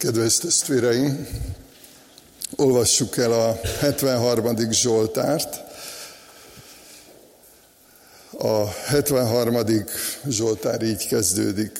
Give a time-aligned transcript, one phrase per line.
[0.00, 1.28] Kedves testvéreim,
[2.56, 4.70] olvassuk el a 73.
[4.70, 5.60] Zsoltárt.
[8.38, 9.64] A 73.
[10.28, 11.78] Zsoltár így kezdődik.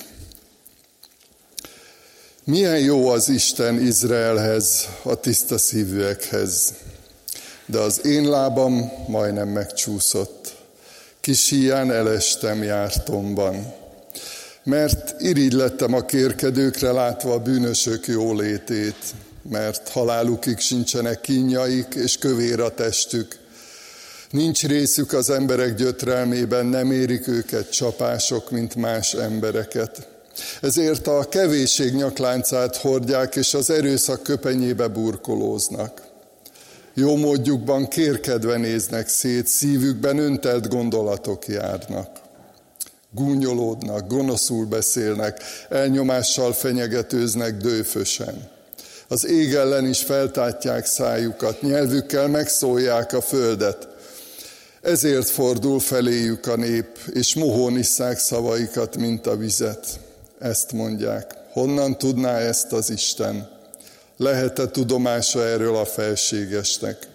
[2.45, 6.75] Milyen jó az Isten Izraelhez, a tiszta szívűekhez,
[7.67, 10.57] de az én lábam majdnem megcsúszott.
[11.21, 13.75] Kis hián elestem jártomban
[14.71, 19.15] mert irigy lettem a kérkedőkre látva a bűnösök jólétét,
[19.51, 23.39] mert halálukig sincsenek kínjaik, és kövér a testük.
[24.31, 30.09] Nincs részük az emberek gyötrelmében, nem érik őket csapások, mint más embereket.
[30.61, 36.03] Ezért a kevésség nyakláncát hordják, és az erőszak köpenyébe burkolóznak.
[36.95, 42.29] Jó módjukban kérkedve néznek szét, szívükben öntelt gondolatok járnak
[43.11, 48.51] gúnyolódnak, gonoszul beszélnek, elnyomással fenyegetőznek dőfösen.
[49.09, 53.89] Az ég ellen is feltátják szájukat, nyelvükkel megszólják a földet.
[54.81, 59.87] Ezért fordul feléjük a nép, és mohón isszák szavaikat, mint a vizet.
[60.39, 61.35] Ezt mondják.
[61.53, 63.49] Honnan tudná ezt az Isten?
[64.17, 67.09] Lehet-e tudomása erről a felségesnek?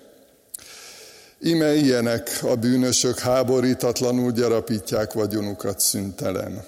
[1.40, 6.64] Ime ilyenek a bűnösök háborítatlanul gyarapítják vagyonukat szüntelen.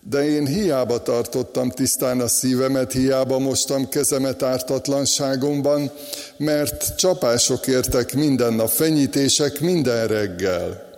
[0.00, 5.90] De én hiába tartottam tisztán a szívemet, hiába mostam kezemet ártatlanságomban,
[6.36, 10.92] mert csapások értek minden nap, fenyítések minden reggel.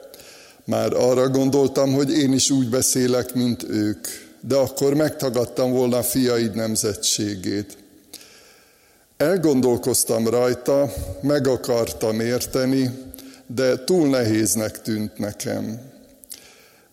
[0.64, 4.06] Már arra gondoltam, hogy én is úgy beszélek, mint ők,
[4.40, 7.76] de akkor megtagadtam volna fiaid nemzetségét.
[9.16, 12.90] Elgondolkoztam rajta, meg akartam érteni,
[13.46, 15.80] de túl nehéznek tűnt nekem.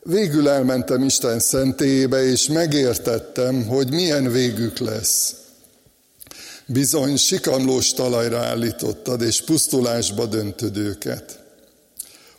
[0.04, 5.36] Végül elmentem Isten szentélyébe, és megértettem, hogy milyen végük lesz.
[6.66, 11.40] Bizony sikamlós talajra állítottad, és pusztulásba döntöd őket.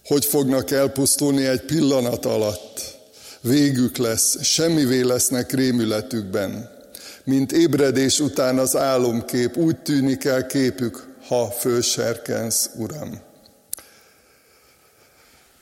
[0.05, 2.97] Hogy fognak elpusztulni egy pillanat alatt?
[3.41, 6.74] Végük lesz, semmivé lesznek rémületükben
[7.25, 13.21] mint ébredés után az álomkép, úgy tűnik el képük, ha fölserkensz, Uram.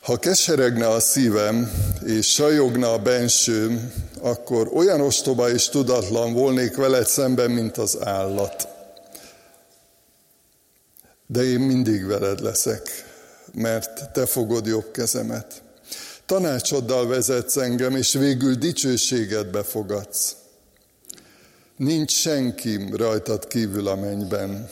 [0.01, 1.71] Ha keseregne a szívem,
[2.07, 8.69] és sajogna a bensőm, akkor olyan ostoba és tudatlan volnék veled szemben, mint az állat.
[11.27, 12.89] De én mindig veled leszek,
[13.53, 15.63] mert te fogod jobb kezemet.
[16.27, 20.37] Tanácsoddal vezetsz engem, és végül dicsőségedbe fogadsz.
[21.83, 24.71] Nincs senki rajtad kívül a mennyben,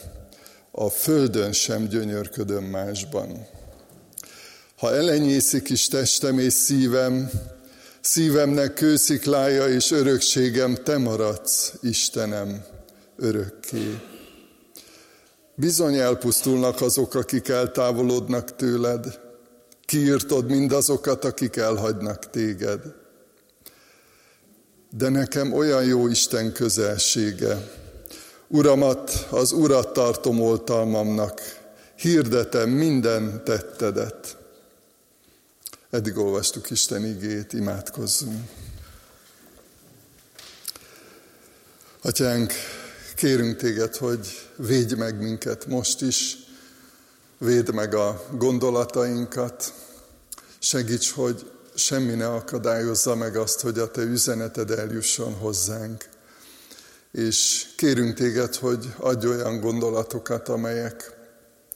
[0.71, 3.47] a földön sem gyönyörködöm másban.
[4.77, 7.29] Ha elenyészik is testem és szívem,
[8.01, 12.65] szívemnek kősziklája és örökségem, te maradsz, Istenem,
[13.17, 13.99] örökké.
[15.55, 19.19] Bizony elpusztulnak azok, akik eltávolodnak tőled,
[19.85, 22.99] kiírtod mindazokat, akik elhagynak téged
[24.97, 27.71] de nekem olyan jó Isten közelsége.
[28.47, 31.41] Uramat, az Urat tartom oltalmamnak,
[31.95, 34.37] hirdetem minden tettedet.
[35.89, 38.49] Eddig olvastuk Isten igét, imádkozzunk.
[42.01, 42.53] Atyánk,
[43.15, 46.37] kérünk téged, hogy védj meg minket most is,
[47.37, 49.73] védd meg a gondolatainkat,
[50.59, 51.51] segíts, hogy
[51.81, 56.05] semmi ne akadályozza meg azt, hogy a Te üzeneted eljusson hozzánk.
[57.11, 61.11] És kérünk Téged, hogy adj olyan gondolatokat, amelyek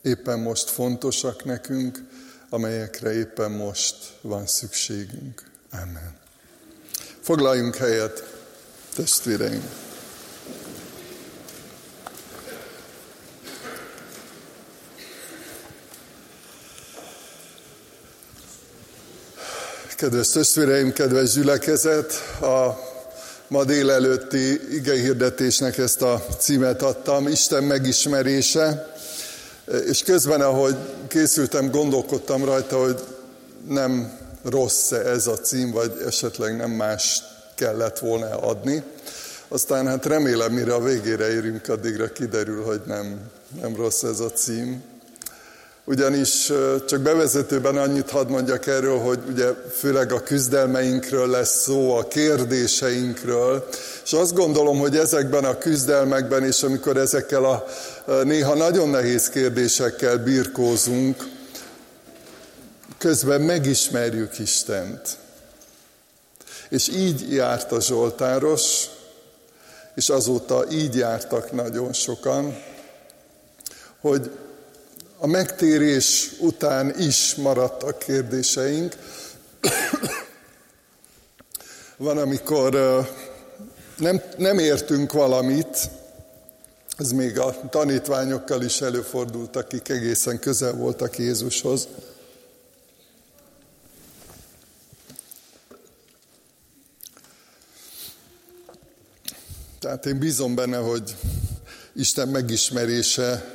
[0.01, 1.99] éppen most fontosak nekünk,
[2.49, 5.43] amelyekre éppen most van szükségünk.
[5.71, 6.17] Amen.
[7.21, 8.23] Foglaljunk helyet,
[8.95, 9.84] testvéreim!
[19.95, 22.79] Kedves testvéreim, kedves gyülekezet, a
[23.47, 28.93] ma délelőtti igehirdetésnek ezt a címet adtam, Isten megismerése,
[29.87, 30.75] és közben, ahogy
[31.07, 32.99] készültem, gondolkodtam rajta, hogy
[33.67, 37.23] nem rossz -e ez a cím, vagy esetleg nem más
[37.55, 38.83] kellett volna adni.
[39.47, 43.19] Aztán hát remélem, mire a végére érünk, addigra kiderül, hogy nem,
[43.61, 44.83] nem rossz ez a cím
[45.85, 46.51] ugyanis
[46.87, 49.47] csak bevezetőben annyit hadd mondjak erről, hogy ugye
[49.77, 53.67] főleg a küzdelmeinkről lesz szó, a kérdéseinkről,
[54.03, 57.65] és azt gondolom, hogy ezekben a küzdelmekben, és amikor ezekkel a
[58.23, 61.27] néha nagyon nehéz kérdésekkel birkózunk,
[62.97, 65.17] közben megismerjük Istent.
[66.69, 68.85] És így járt a Zsoltáros,
[69.95, 72.57] és azóta így jártak nagyon sokan,
[74.01, 74.31] hogy
[75.17, 78.95] a megtérés után is maradtak kérdéseink.
[81.97, 82.71] Van, amikor
[83.97, 85.89] nem, nem értünk valamit,
[86.97, 91.87] ez még a tanítványokkal is előfordult, akik egészen közel voltak Jézushoz.
[99.79, 101.15] Tehát én bízom benne, hogy
[101.93, 103.53] Isten megismerése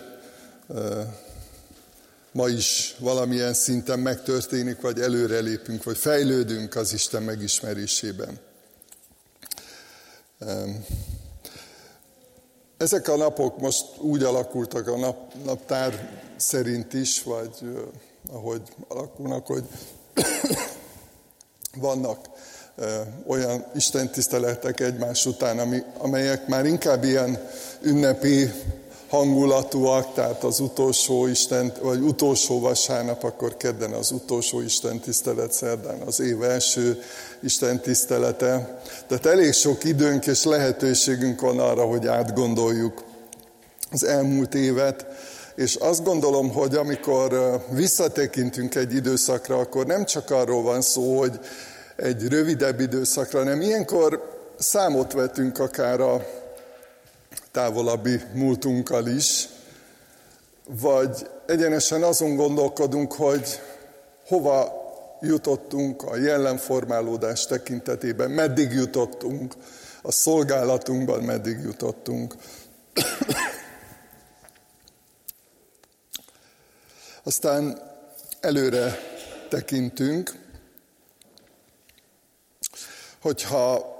[2.32, 8.38] ma is valamilyen szinten megtörténik, vagy előrelépünk, vagy fejlődünk az Isten megismerésében.
[12.76, 17.50] Ezek a napok most úgy alakultak a nap, naptár szerint is, vagy
[18.32, 19.64] ahogy alakulnak, hogy
[21.76, 22.28] vannak
[23.26, 27.48] olyan istentiszteletek egymás után, ami, amelyek már inkább ilyen
[27.82, 28.50] ünnepi
[29.10, 36.00] hangulatúak, tehát az utolsó Isten, vagy utolsó vasárnap, akkor kedden az utolsó Isten tisztelet, szerdán
[36.06, 37.02] az év első
[37.42, 38.80] Isten tisztelete.
[39.06, 43.04] Tehát elég sok időnk és lehetőségünk van arra, hogy átgondoljuk
[43.90, 45.06] az elmúlt évet,
[45.54, 51.40] és azt gondolom, hogy amikor visszatekintünk egy időszakra, akkor nem csak arról van szó, hogy
[51.96, 56.26] egy rövidebb időszakra, hanem ilyenkor számot vetünk akár a
[57.52, 59.48] távolabbi múltunkkal is,
[60.66, 63.60] vagy egyenesen azon gondolkodunk, hogy
[64.26, 64.78] hova
[65.20, 69.54] jutottunk a jelenformálódás tekintetében, meddig jutottunk,
[70.02, 72.34] a szolgálatunkban meddig jutottunk.
[77.22, 77.82] Aztán
[78.40, 78.98] előre
[79.48, 80.32] tekintünk,
[83.20, 83.98] hogyha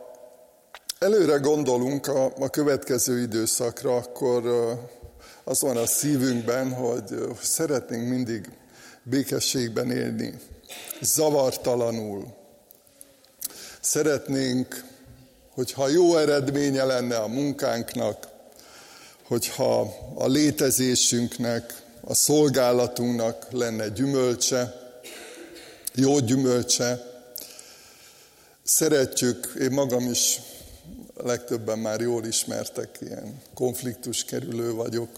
[1.05, 4.43] előre gondolunk a, a következő időszakra, akkor
[5.44, 7.02] az van a szívünkben, hogy
[7.43, 8.50] szeretnénk mindig
[9.02, 10.35] békességben élni,
[11.00, 12.26] zavartalanul.
[13.81, 14.85] Szeretnénk,
[15.50, 18.29] hogyha jó eredménye lenne a munkánknak,
[19.26, 24.75] hogyha a létezésünknek, a szolgálatunknak lenne gyümölcse,
[25.94, 27.02] jó gyümölcse.
[28.62, 30.41] Szeretjük, én magam is
[31.25, 35.08] legtöbben már jól ismertek, ilyen konfliktus kerülő vagyok.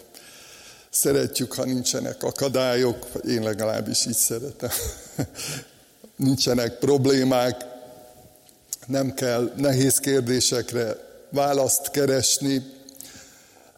[0.91, 4.71] Szeretjük, ha nincsenek akadályok, én legalábbis így szeretem.
[6.17, 7.65] nincsenek problémák,
[8.87, 10.97] nem kell nehéz kérdésekre
[11.31, 12.63] választ keresni.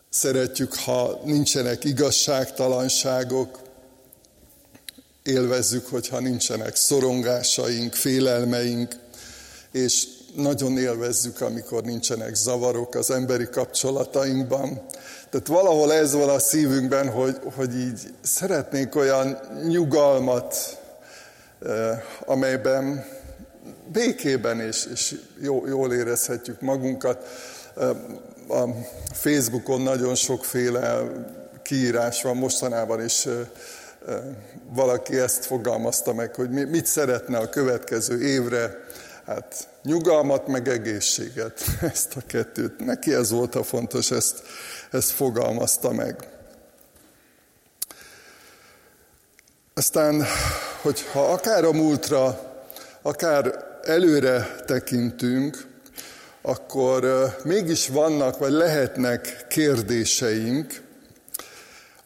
[0.09, 3.63] Szeretjük, ha nincsenek igazságtalanságok,
[5.25, 8.97] élvezzük, hogyha nincsenek szorongásaink, félelmeink,
[9.73, 10.07] és
[10.37, 14.83] nagyon élvezzük, amikor nincsenek zavarok az emberi kapcsolatainkban.
[15.31, 20.79] Tehát valahol ez van a szívünkben, hogy, hogy így szeretnénk olyan nyugalmat,
[21.63, 23.05] eh, amelyben
[23.93, 27.27] békében és, és jó, jól érezhetjük magunkat.
[27.77, 27.89] Eh,
[28.49, 28.69] a
[29.13, 31.03] Facebookon nagyon sokféle
[31.63, 33.35] kiírás van mostanában, és eh,
[34.73, 38.85] valaki ezt fogalmazta meg, hogy mit szeretne a következő évre,
[39.27, 41.61] hát nyugalmat, meg egészséget,
[41.93, 42.85] ezt a kettőt.
[42.85, 44.43] Neki ez volt a fontos, ezt,
[44.91, 46.29] ezt fogalmazta meg.
[49.75, 50.25] Aztán,
[50.83, 52.53] hogyha akár a múltra,
[53.03, 55.67] akár előre tekintünk,
[56.43, 60.83] akkor mégis vannak, vagy lehetnek kérdéseink,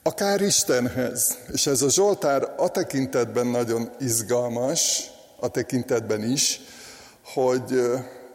[0.02, 1.38] akár Istenhez.
[1.52, 5.10] És ez a Zsoltár a tekintetben nagyon izgalmas,
[5.40, 6.60] a tekintetben is,
[7.32, 7.82] hogy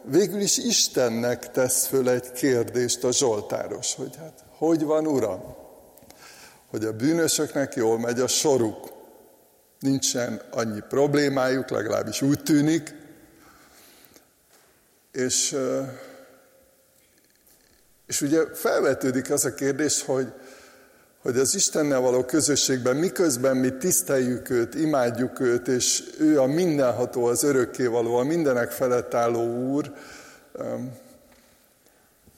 [0.02, 5.56] végül is Istennek tesz föl egy kérdést a Zsoltáros, hogy hát hogy van Uram?
[6.70, 8.92] Hogy a bűnösöknek jól megy a soruk,
[9.80, 12.94] nincsen annyi problémájuk, legalábbis úgy tűnik,
[15.12, 15.56] és,
[18.06, 20.32] és ugye felvetődik az a kérdés, hogy
[21.24, 27.24] hogy az Istennel való közösségben miközben mi tiszteljük őt, imádjuk őt, és ő a mindenható,
[27.24, 29.92] az örökkévaló, a mindenek felett álló Úr,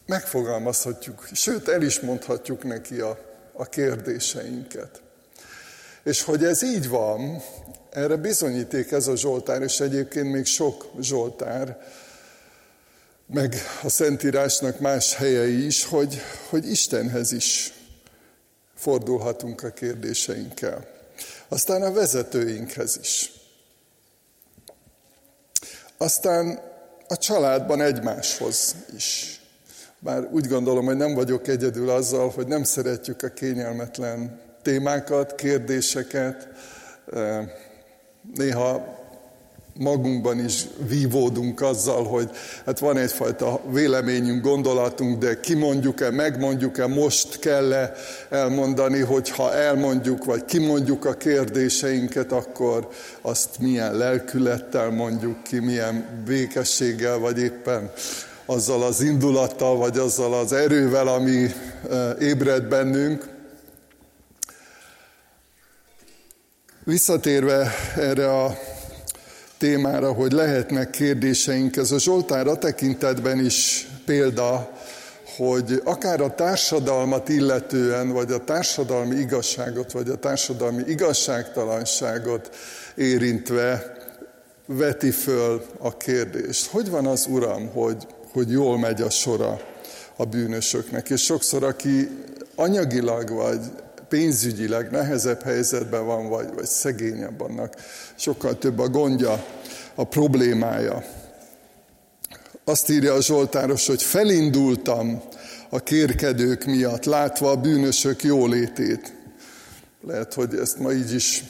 [0.07, 3.19] megfogalmazhatjuk, sőt el is mondhatjuk neki a,
[3.53, 5.03] a kérdéseinket.
[6.05, 7.43] És hogy ez így van,
[7.91, 11.83] erre bizonyíték ez a Zsoltár, és egyébként még sok Zsoltár,
[13.27, 17.75] meg a Szentírásnak más helyei is, hogy, hogy Istenhez is
[18.77, 20.87] fordulhatunk a kérdéseinkkel.
[21.49, 23.33] Aztán a vezetőinkhez is.
[25.97, 26.61] Aztán
[27.09, 29.41] a családban egymáshoz is.
[29.99, 36.49] Bár úgy gondolom, hogy nem vagyok egyedül azzal, hogy nem szeretjük a kényelmetlen témákat, kérdéseket.
[38.35, 38.99] Néha
[39.79, 42.31] magunkban is vívódunk azzal, hogy
[42.67, 47.93] hát van egyfajta véleményünk, gondolatunk, de kimondjuk-e, megmondjuk-e, most kell-e
[48.31, 52.89] elmondani, hogyha elmondjuk, vagy kimondjuk a kérdéseinket, akkor
[53.21, 57.91] azt milyen lelkülettel mondjuk ki, milyen békességgel, vagy éppen
[58.47, 61.47] azzal az indulattal, vagy azzal az erővel, ami
[62.21, 63.35] ébred bennünk.
[66.85, 68.59] Visszatérve erre a
[69.59, 74.73] témára, hogy lehetnek kérdéseink, ez a Zsoltár a tekintetben is példa,
[75.37, 82.51] hogy akár a társadalmat illetően, vagy a társadalmi igazságot, vagy a társadalmi igazságtalanságot
[82.95, 83.97] érintve
[84.67, 86.67] veti föl a kérdést.
[86.67, 89.61] Hogy van az Uram, hogy, hogy jól megy a sora
[90.17, 91.11] a bűnösöknek?
[91.11, 92.09] És sokszor, aki
[92.55, 93.61] anyagilag vagy
[94.09, 97.75] pénzügyileg nehezebb helyzetben van, vagy, vagy szegényebb annak,
[98.17, 99.45] sokkal több a gondja,
[99.95, 101.05] a problémája.
[102.65, 105.23] Azt írja a Zsoltáros, hogy felindultam
[105.71, 109.15] a kérkedők miatt, látva a bűnösök jólétét.
[110.07, 111.45] Lehet, hogy ezt ma így is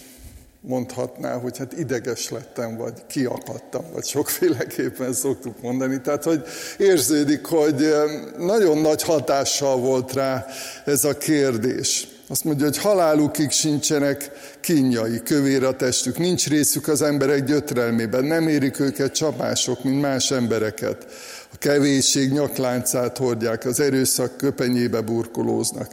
[0.61, 6.01] mondhatná, hogy hát ideges lettem, vagy kiakadtam, vagy sokféleképpen szoktuk mondani.
[6.01, 6.43] Tehát, hogy
[6.79, 8.05] érződik, hogy eh,
[8.39, 10.47] nagyon nagy hatással volt rá
[10.85, 12.09] ez a kérdés.
[12.29, 14.31] Azt mondja, hogy halálukig sincsenek
[14.61, 20.31] kínjai, kövér a testük, nincs részük az emberek gyötrelmében, nem érik őket csapások, mint más
[20.31, 21.07] embereket.
[21.53, 25.91] A kevésség nyakláncát hordják, az erőszak köpenyébe burkolóznak.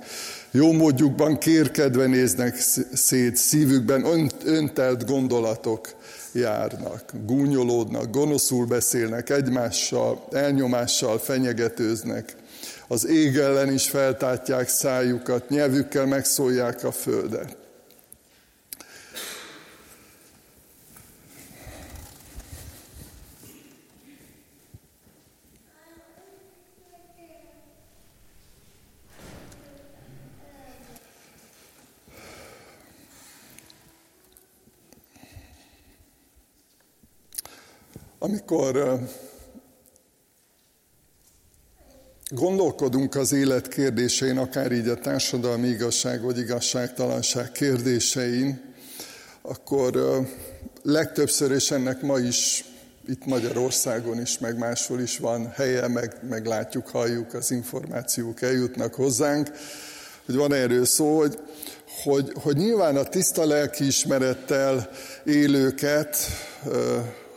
[0.51, 2.55] Jó módjukban kérkedve néznek
[2.93, 5.87] szét, szívükben öntelt gondolatok
[6.31, 12.35] járnak, gúnyolódnak, gonoszul beszélnek egymással, elnyomással fenyegetőznek
[12.87, 17.57] az ég ellen is feltátják szájukat, nyelvükkel megszólják a földet.
[38.19, 38.99] Amikor
[42.33, 48.73] gondolkodunk az élet kérdésein, akár így a társadalmi igazság vagy igazságtalanság kérdésein,
[49.41, 50.21] akkor
[50.83, 52.65] legtöbbször, és ennek ma is
[53.07, 58.93] itt Magyarországon is, meg máshol is van helye, meg, meg látjuk, halljuk, az információk eljutnak
[58.93, 59.49] hozzánk,
[60.25, 61.39] hogy van erről szó, hogy,
[62.03, 64.89] hogy, hogy nyilván a tiszta lelkiismerettel
[65.25, 66.17] élőket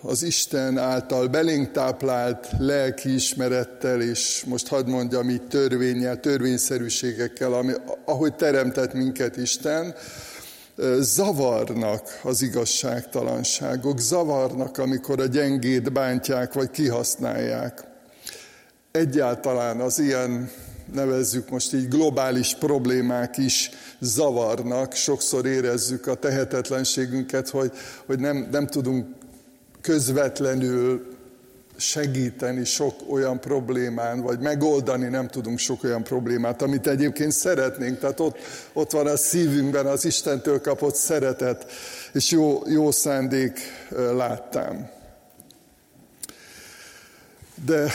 [0.07, 7.73] az Isten által belénk táplált lelkiismerettel, és most hadd mondjam így törvényel, törvényszerűségekkel, ami,
[8.05, 9.95] ahogy teremtett minket Isten,
[10.99, 17.85] zavarnak az igazságtalanságok, zavarnak, amikor a gyengét bántják vagy kihasználják.
[18.91, 20.51] Egyáltalán az ilyen,
[20.93, 23.71] nevezzük most így globális problémák is
[24.01, 27.73] zavarnak, sokszor érezzük a tehetetlenségünket, hogy,
[28.07, 29.07] hogy nem, nem tudunk
[29.87, 31.17] közvetlenül
[31.77, 37.99] segíteni sok olyan problémán, vagy megoldani nem tudunk sok olyan problémát, amit egyébként szeretnénk.
[37.99, 38.39] Tehát ott,
[38.73, 41.71] ott van a szívünkben az Istentől kapott szeretet,
[42.13, 43.61] és jó, jó szándék
[44.15, 44.89] láttam.
[47.65, 47.91] De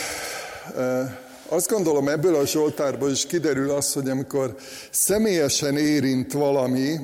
[1.48, 4.56] azt gondolom ebből a Zsoltárból is kiderül az, hogy amikor
[4.90, 6.96] személyesen érint valami,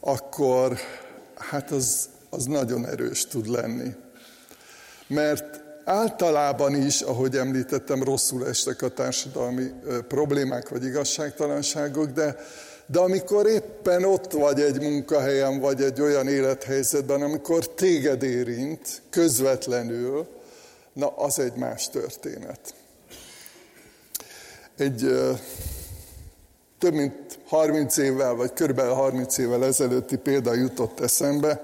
[0.00, 0.78] akkor
[1.34, 4.02] hát az, az nagyon erős tud lenni
[5.06, 9.70] mert általában is, ahogy említettem, rosszul estek a társadalmi
[10.08, 12.36] problémák vagy igazságtalanságok, de,
[12.86, 20.26] de amikor éppen ott vagy egy munkahelyen, vagy egy olyan élethelyzetben, amikor téged érint közvetlenül,
[20.92, 22.74] na az egy más történet.
[24.76, 25.18] Egy
[26.78, 31.62] több mint 30 évvel, vagy körülbelül 30 évvel ezelőtti példa jutott eszembe,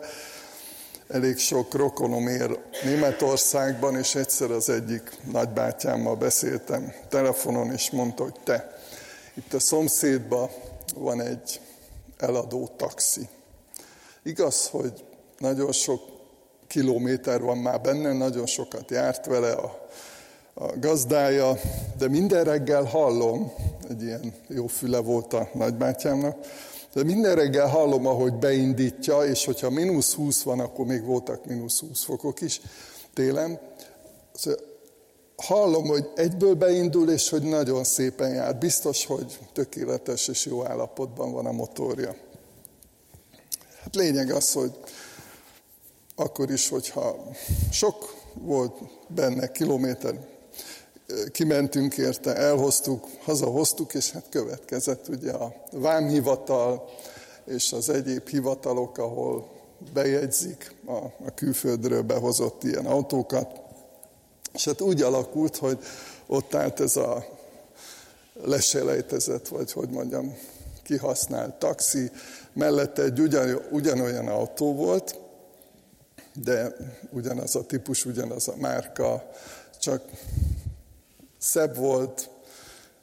[1.13, 8.41] elég sok rokonom ér Németországban, és egyszer az egyik nagybátyámmal beszéltem telefonon, és mondta, hogy
[8.45, 8.79] te,
[9.35, 10.51] itt a szomszédban
[10.95, 11.61] van egy
[12.19, 13.29] eladó taxi.
[14.23, 15.05] Igaz, hogy
[15.39, 16.01] nagyon sok
[16.67, 19.89] kilométer van már benne, nagyon sokat járt vele a,
[20.55, 21.57] a gazdája,
[21.99, 23.53] de minden reggel hallom,
[23.89, 26.37] egy ilyen jó füle volt a nagybátyámnak,
[26.93, 31.81] de minden reggel hallom, ahogy beindítja, és hogyha mínusz 20 van, akkor még voltak mínusz
[31.81, 32.61] 20 fokok is
[33.15, 33.61] télen,
[35.37, 38.57] hallom, hogy egyből beindul, és hogy nagyon szépen jár.
[38.57, 42.15] Biztos, hogy tökéletes és jó állapotban van a motorja.
[43.83, 44.73] Hát lényeg az, hogy
[46.15, 47.31] akkor is, hogyha
[47.71, 48.79] sok volt
[49.09, 50.15] benne kilométer,
[51.33, 56.89] kimentünk érte, elhoztuk, hazahoztuk, és hát következett ugye a vámhivatal
[57.45, 59.49] és az egyéb hivatalok, ahol
[59.93, 63.61] bejegyzik a, a külföldről behozott ilyen autókat.
[64.53, 65.79] És hát úgy alakult, hogy
[66.27, 67.25] ott állt ez a
[68.43, 70.37] leselejtezett, vagy hogy mondjam,
[70.83, 72.11] kihasznált taxi,
[72.53, 75.19] mellette egy ugyan, ugyanolyan autó volt,
[76.35, 76.77] de
[77.11, 79.31] ugyanaz a típus, ugyanaz a márka,
[79.81, 80.03] csak
[81.41, 82.29] szebb volt,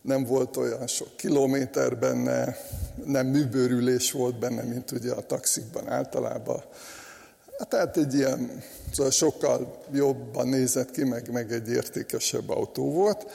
[0.02, 2.58] nem volt olyan sok kilométer benne,
[3.06, 6.64] nem műbőrülés volt benne, mint ugye a taxikban általában.
[7.58, 13.26] Hát tehát egy ilyen, szóval sokkal jobban nézett ki, meg, meg egy értékesebb autó volt.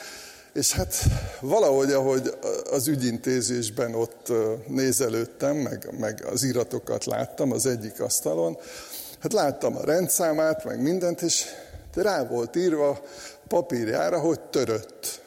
[0.52, 0.94] És hát
[1.40, 2.34] valahogy, ahogy
[2.70, 4.32] az ügyintézésben ott
[4.66, 8.58] nézelődtem, meg, meg az iratokat láttam az egyik asztalon,
[9.18, 11.44] hát láttam a rendszámát, meg mindent, és
[11.94, 13.00] rá volt írva
[13.48, 15.22] papírjára, hogy törött.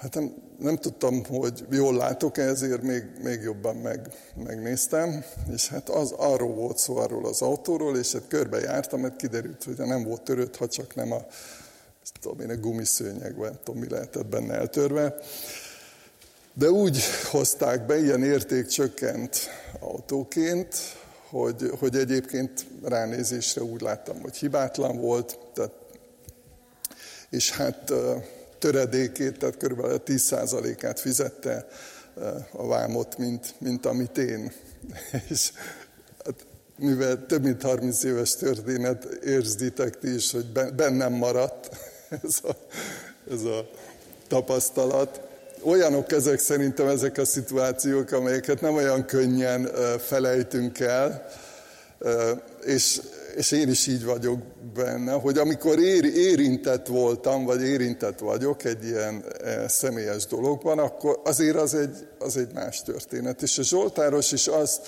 [0.00, 4.00] Hát nem, nem tudtam, hogy jól látok -e, ezért még, még jobban meg,
[4.44, 9.16] megnéztem, és hát az arról volt szó arról az autóról, és hát körbe jártam, mert
[9.16, 11.20] kiderült, hogy nem volt törött, ha csak nem a,
[12.20, 15.14] tudom én, a gumiszőnyeg, vagy tudom, mi lehetett benne eltörve.
[16.54, 19.38] De úgy hozták be, ilyen értékcsökkent
[19.80, 20.76] autóként,
[21.30, 25.72] hogy, hogy egyébként ránézésre úgy láttam, hogy hibátlan volt, tehát,
[27.30, 27.92] és hát
[28.58, 29.80] töredékét, tehát kb.
[30.06, 31.68] 10%-át fizette
[32.52, 34.52] a vámot, mint, mint amit én.
[35.28, 35.52] És
[36.24, 36.46] hát,
[36.76, 41.70] mivel több mint 30 éves történet, érzitek ti is, hogy bennem maradt
[42.24, 42.56] ez a,
[43.30, 43.70] ez a
[44.28, 45.28] tapasztalat.
[45.62, 51.26] Olyanok ezek szerintem ezek a szituációk, amelyeket nem olyan könnyen felejtünk el,
[52.64, 53.00] és
[53.36, 54.38] és én is így vagyok
[54.74, 61.20] benne, hogy amikor ér, érintett voltam, vagy érintett vagyok egy ilyen e, személyes dologban, akkor
[61.24, 63.42] azért az egy, az egy más történet.
[63.42, 64.80] És a Zsoltáros is az,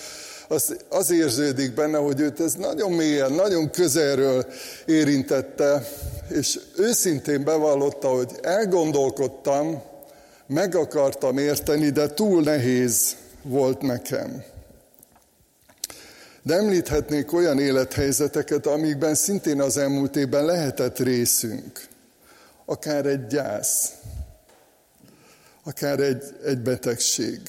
[0.49, 4.47] az, az érződik benne, hogy őt ez nagyon mélyen, nagyon közelről
[4.87, 5.89] érintette,
[6.29, 9.83] és őszintén bevallotta, hogy elgondolkodtam,
[10.53, 14.45] meg akartam érteni, de túl nehéz volt nekem.
[16.43, 21.87] De említhetnék olyan élethelyzeteket, amikben szintén az elmúlt évben lehetett részünk.
[22.65, 23.93] Akár egy gyász,
[25.63, 27.41] akár egy, egy betegség.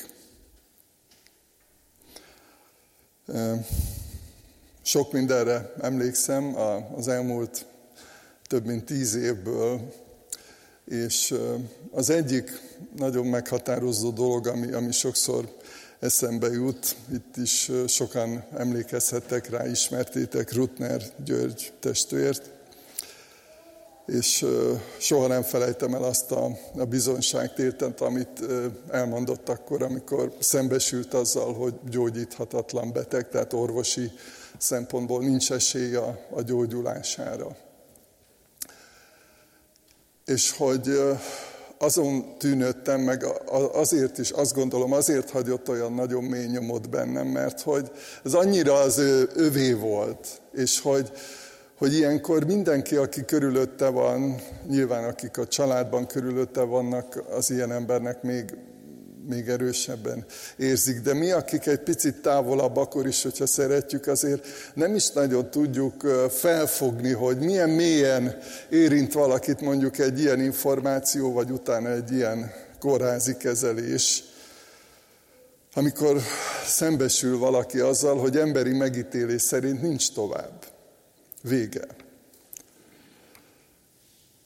[4.82, 6.56] Sok mindenre emlékszem
[6.96, 7.66] az elmúlt
[8.48, 9.94] több mint tíz évből,
[10.86, 11.34] és
[11.92, 12.62] az egyik
[12.98, 15.56] nagyon meghatározó dolog, ami, ami sokszor
[16.00, 16.96] eszembe jut.
[17.14, 22.52] Itt is sokan emlékezhettek rá, ismertétek Rutner György testvért.
[24.06, 24.46] És
[24.98, 28.46] soha nem felejtem el azt a, a bizonyságtételt, amit
[28.92, 34.12] elmondott akkor, amikor szembesült azzal, hogy gyógyíthatatlan beteg, tehát orvosi
[34.58, 37.56] szempontból nincs esély a, a gyógyulására.
[40.26, 41.00] És hogy
[41.78, 43.26] azon tűnődtem, meg
[43.74, 47.92] azért is, azt gondolom, azért hagyott olyan nagyon mély nyomot bennem, mert hogy
[48.24, 51.12] ez annyira az ő, övé volt, és hogy,
[51.78, 58.22] hogy ilyenkor mindenki, aki körülötte van, nyilván akik a családban körülötte vannak, az ilyen embernek
[58.22, 58.58] még
[59.28, 60.26] még erősebben
[60.58, 61.02] érzik.
[61.02, 66.08] De mi, akik egy picit távolabb, akkor is, hogyha szeretjük, azért nem is nagyon tudjuk
[66.30, 68.38] felfogni, hogy milyen mélyen
[68.70, 74.24] érint valakit mondjuk egy ilyen információ, vagy utána egy ilyen kórházi kezelés.
[75.74, 76.22] Amikor
[76.66, 80.66] szembesül valaki azzal, hogy emberi megítélés szerint nincs tovább.
[81.42, 81.86] Vége.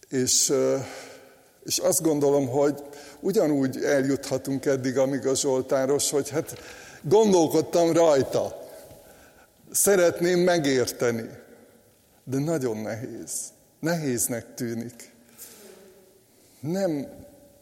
[0.09, 0.53] És,
[1.63, 2.83] és azt gondolom, hogy
[3.19, 6.59] ugyanúgy eljuthatunk eddig, amíg a Zsoltáros, hogy hát
[7.01, 8.67] gondolkodtam rajta,
[9.71, 11.29] szeretném megérteni,
[12.23, 13.31] de nagyon nehéz.
[13.79, 15.11] Nehéznek tűnik.
[16.59, 17.07] Nem,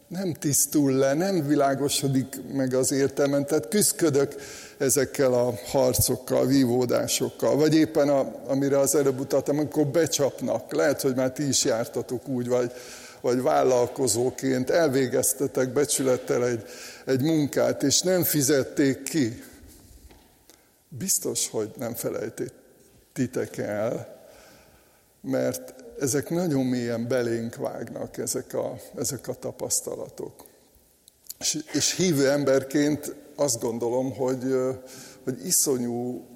[0.08, 4.34] nem tisztul le, nem világosodik meg az értelmen, tehát küzdködök
[4.78, 10.72] ezekkel a harcokkal, vívódásokkal, vagy éppen a, amire az előbb utaltam, amikor becsapnak.
[10.72, 12.72] Lehet, hogy már ti is jártatok úgy, vagy
[13.20, 16.64] vagy vállalkozóként elvégeztetek becsülettel egy,
[17.04, 19.42] egy munkát, és nem fizették ki,
[20.88, 24.24] biztos, hogy nem felejtettitek el,
[25.20, 30.44] mert ezek nagyon mélyen belénk vágnak, ezek a, ezek a tapasztalatok.
[31.38, 34.54] És, és hívő emberként azt gondolom, hogy,
[35.24, 36.26] hogy iszonyú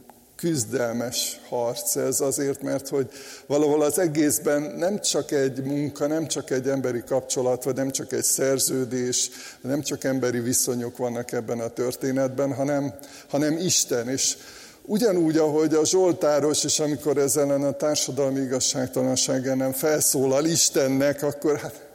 [0.40, 3.11] küzdelmes harc ez azért, mert hogy
[3.46, 8.12] valahol az egészben nem csak egy munka, nem csak egy emberi kapcsolat, vagy nem csak
[8.12, 12.94] egy szerződés, nem csak emberi viszonyok vannak ebben a történetben, hanem,
[13.29, 14.09] hanem Isten.
[14.09, 14.37] És
[14.83, 21.88] ugyanúgy, ahogy a Zsoltáros, és amikor ezzel a társadalmi igazságtalanság ellen felszólal Istennek, akkor hát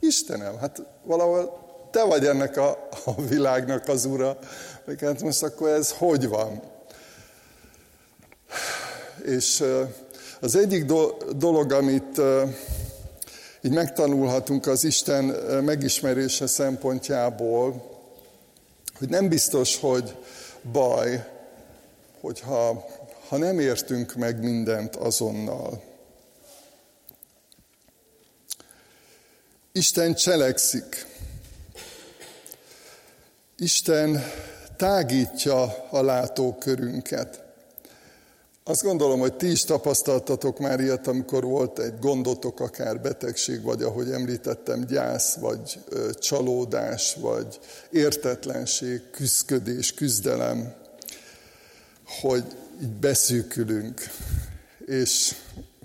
[0.00, 1.60] Istenem, hát valahol
[1.90, 4.38] te vagy ennek a, a világnak az ura.
[5.00, 6.71] Hát most akkor ez hogy van?
[9.24, 9.64] És
[10.40, 10.84] az egyik
[11.36, 12.20] dolog, amit
[13.62, 15.24] így megtanulhatunk az Isten
[15.64, 17.90] megismerése szempontjából,
[18.98, 20.16] hogy nem biztos, hogy
[20.72, 21.26] baj,
[22.20, 22.86] hogyha
[23.28, 25.82] ha nem értünk meg mindent azonnal.
[29.72, 31.06] Isten cselekszik.
[33.56, 34.24] Isten
[34.76, 37.44] tágítja a látókörünket.
[38.64, 43.82] Azt gondolom, hogy ti is tapasztaltatok már ilyet, amikor volt egy gondotok, akár betegség, vagy
[43.82, 45.78] ahogy említettem, gyász, vagy
[46.18, 47.58] csalódás, vagy
[47.90, 50.74] értetlenség, küzdködés, küzdelem,
[52.20, 52.44] hogy
[52.82, 54.00] így beszűkülünk.
[54.86, 55.34] És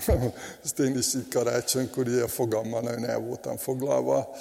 [0.64, 4.36] ezt én is így karácsonykor, ugye a fogammal nagyon el voltam foglalva,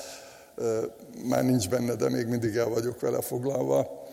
[1.25, 4.07] már nincs benne, de még mindig el vagyok vele foglalva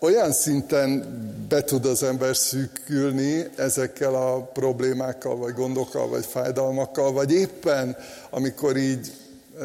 [0.00, 1.04] olyan szinten
[1.48, 7.96] be tud az ember szűkülni ezekkel a problémákkal, vagy gondokkal, vagy fájdalmakkal, vagy éppen,
[8.30, 9.12] amikor így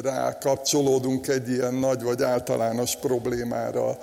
[0.01, 3.97] rá kapcsolódunk egy ilyen nagy vagy általános problémára,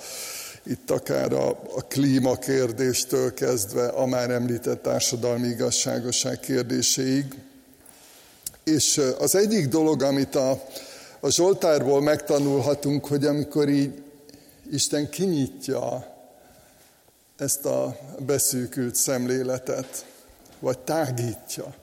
[0.62, 7.24] itt akár a, a klímakérdéstől kezdve a már említett társadalmi igazságosság kérdéséig.
[8.64, 10.62] És az egyik dolog, amit a,
[11.20, 14.02] a Zsoltárból megtanulhatunk, hogy amikor így
[14.70, 16.11] Isten kinyitja
[17.42, 20.04] ezt a beszűkült szemléletet,
[20.58, 21.74] vagy tágítja.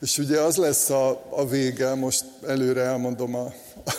[0.00, 3.52] És ugye az lesz a, a vége, most előre elmondom a,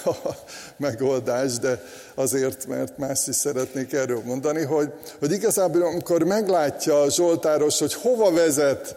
[0.05, 0.35] a
[0.77, 1.83] megoldást, de
[2.15, 7.93] azért, mert más is szeretnék erről mondani, hogy, hogy igazából amikor meglátja a Zsoltáros, hogy
[7.93, 8.95] hova vezet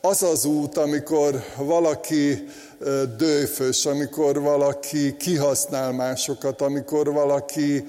[0.00, 2.48] az az út, amikor valaki
[3.16, 7.86] dőfös, amikor valaki kihasznál másokat, amikor valaki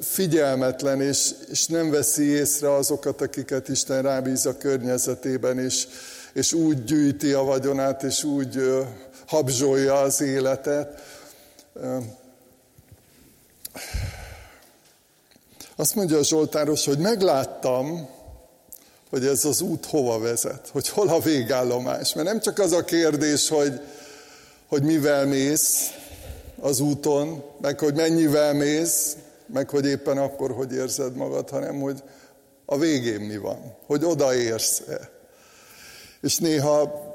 [0.00, 5.86] figyelmetlen, és, és nem veszi észre azokat, akiket Isten rábíz a környezetében, és,
[6.32, 8.84] és úgy gyűjti a vagyonát, és úgy
[9.26, 11.00] habzsolja az életet.
[15.76, 18.08] Azt mondja a Zsoltáros, hogy megláttam,
[19.10, 22.14] hogy ez az út hova vezet, hogy hol a végállomás.
[22.14, 23.80] Mert nem csak az a kérdés, hogy,
[24.66, 25.90] hogy mivel mész
[26.60, 29.16] az úton, meg hogy mennyivel mész,
[29.46, 32.02] meg hogy éppen akkor, hogy érzed magad, hanem hogy
[32.64, 35.10] a végén mi van, hogy odaérsz-e.
[36.20, 37.05] És néha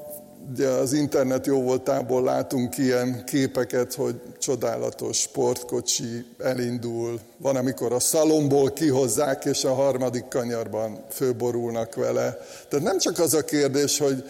[0.49, 7.99] Ugye az internet jó voltából látunk ilyen képeket, hogy csodálatos sportkocsi elindul, van, amikor a
[7.99, 12.37] szalomból kihozzák, és a harmadik kanyarban főborulnak vele.
[12.69, 14.23] Tehát nem csak az a kérdés, hogy,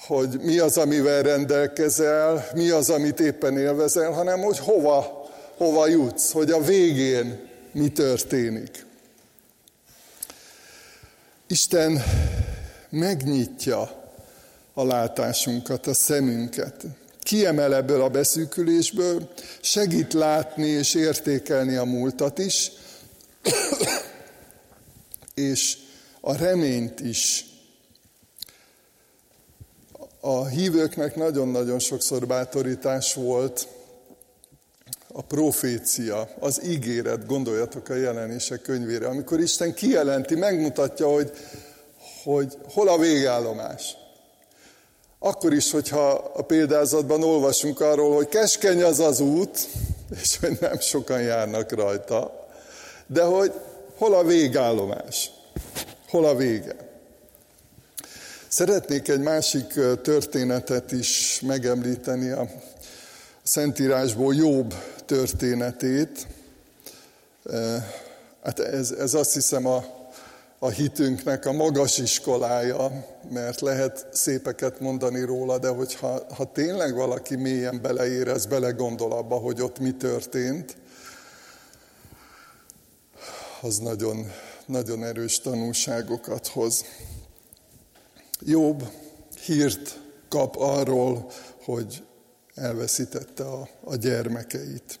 [0.00, 6.32] hogy mi az, amivel rendelkezel, mi az, amit éppen élvezel, hanem hogy hova, hova jutsz,
[6.32, 8.86] hogy a végén mi történik.
[11.46, 12.02] Isten
[12.90, 14.03] megnyitja
[14.74, 16.84] a látásunkat, a szemünket.
[17.20, 19.28] Kiemel ebből a beszűkülésből,
[19.60, 22.72] segít látni és értékelni a múltat is,
[25.34, 25.76] és
[26.20, 27.46] a reményt is.
[30.20, 33.68] A hívőknek nagyon-nagyon sokszor bátorítás volt
[35.12, 41.32] a profécia, az ígéret, gondoljatok a jelenések könyvére, amikor Isten kijelenti, megmutatja, hogy,
[42.22, 43.96] hogy hol a végállomás.
[45.24, 49.68] Akkor is, hogyha a példázatban olvasunk arról, hogy keskeny az az út,
[50.20, 52.46] és hogy nem sokan járnak rajta,
[53.06, 53.52] de hogy
[53.96, 55.30] hol a végállomás,
[56.08, 56.76] hol a vége.
[58.48, 59.66] Szeretnék egy másik
[60.02, 62.48] történetet is megemlíteni a
[63.42, 64.74] Szentírásból Jobb
[65.06, 66.26] történetét.
[68.42, 70.03] Hát ez, ez azt hiszem a
[70.64, 77.36] a hitünknek a magas iskolája, mert lehet szépeket mondani róla, de hogyha ha tényleg valaki
[77.36, 80.76] mélyen beleérez, belegondol abba, hogy ott mi történt,
[83.60, 84.32] az nagyon,
[84.66, 86.84] nagyon erős tanulságokat hoz.
[88.40, 88.90] Jobb
[89.44, 91.30] hírt kap arról,
[91.64, 92.04] hogy
[92.54, 94.98] elveszítette a, a gyermekeit.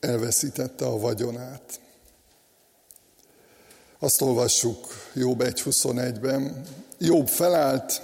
[0.00, 1.80] Elveszítette a vagyonát.
[4.02, 6.64] Azt olvassuk Jobb 1.21-ben.
[6.98, 8.02] Jobb felállt,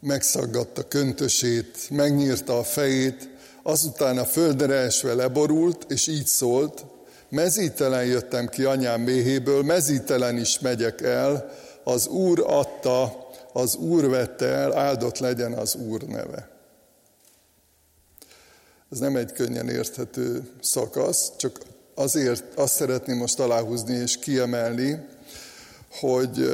[0.00, 3.28] megszaggatta köntösét, megnyírta a fejét,
[3.62, 6.84] azután a földre esve leborult, és így szólt,
[7.28, 11.50] mezítelen jöttem ki anyám méhéből, mezítelen is megyek el,
[11.84, 16.48] az Úr adta, az Úr vette el, áldott legyen az Úr neve.
[18.90, 21.60] Ez nem egy könnyen érthető szakasz, csak
[22.00, 25.06] azért azt szeretném most aláhúzni és kiemelni,
[26.00, 26.50] hogy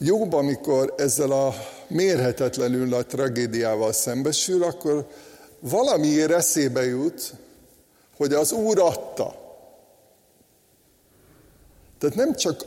[0.00, 1.54] Jobb, amikor ezzel a
[1.88, 5.06] mérhetetlenül nagy tragédiával szembesül, akkor
[5.60, 7.32] valamiért eszébe jut,
[8.16, 9.34] hogy az Úr adta.
[11.98, 12.64] Tehát nem csak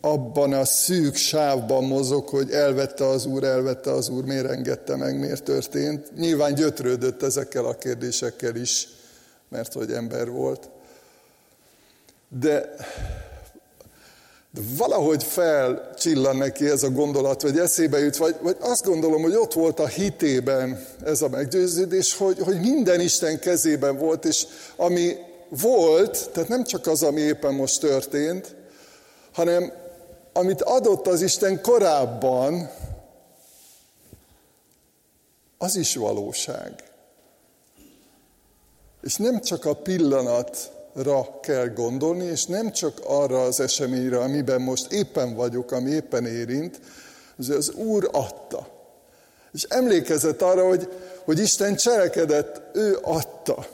[0.00, 5.18] abban a szűk sávban mozog, hogy elvette az Úr, elvette az Úr, miért engedte meg,
[5.18, 6.16] miért történt.
[6.16, 8.88] Nyilván gyötrődött ezekkel a kérdésekkel is,
[9.48, 10.68] mert hogy ember volt.
[12.28, 12.76] De
[14.56, 19.34] de valahogy felcsillan neki ez a gondolat, vagy eszébe jut, vagy, vagy azt gondolom, hogy
[19.34, 25.16] ott volt a hitében ez a meggyőződés, hogy, hogy minden Isten kezében volt, és ami
[25.48, 28.54] volt, tehát nem csak az, ami éppen most történt,
[29.32, 29.72] hanem
[30.32, 32.70] amit adott az Isten korábban,
[35.58, 36.82] az is valóság.
[39.06, 44.60] És nem csak a pillanat ra kell gondolni, és nem csak arra az eseményre, amiben
[44.60, 46.80] most éppen vagyok, ami éppen érint,
[47.38, 48.68] az az Úr adta.
[49.52, 50.88] És emlékezett arra, hogy,
[51.24, 53.66] hogy Isten cselekedett, ő adta.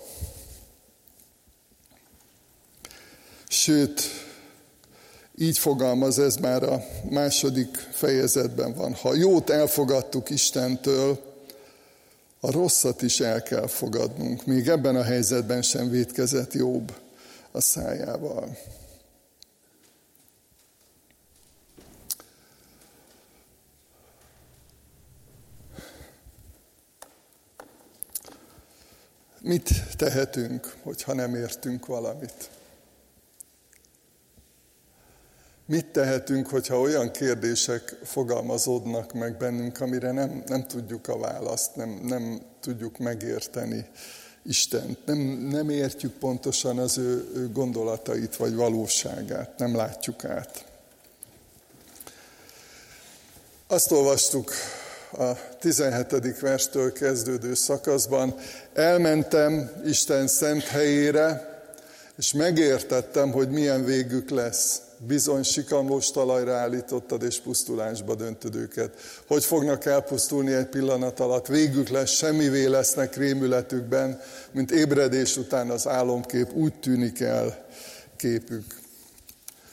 [3.49, 4.03] Sőt,
[5.39, 8.95] így fogalmaz ez már a második fejezetben van.
[8.95, 11.32] Ha jót elfogadtuk Istentől,
[12.45, 14.47] a rosszat is el kell fogadnunk.
[14.47, 16.95] Még ebben a helyzetben sem védkezett jobb
[17.51, 18.57] a szájával.
[29.41, 32.51] Mit tehetünk, hogyha nem értünk valamit?
[35.67, 42.01] Mit tehetünk, hogyha olyan kérdések fogalmazódnak meg bennünk, amire nem, nem tudjuk a választ, nem,
[42.03, 43.87] nem tudjuk megérteni?
[44.43, 45.19] Istent, nem,
[45.51, 50.65] nem értjük pontosan az ő, ő gondolatait vagy valóságát, nem látjuk át.
[53.67, 54.53] Azt olvastuk
[55.13, 56.41] a 17.
[56.41, 58.35] verstől kezdődő szakaszban,
[58.73, 61.51] elmentem Isten szent helyére,
[62.17, 68.97] és megértettem, hogy milyen végük lesz bizony sikamlós talajra állítottad, és pusztulásba döntöd őket.
[69.27, 75.87] Hogy fognak elpusztulni egy pillanat alatt, végük lesz, semmivé lesznek rémületükben, mint ébredés után az
[75.89, 77.67] álomkép, úgy tűnik el
[78.17, 78.81] képük,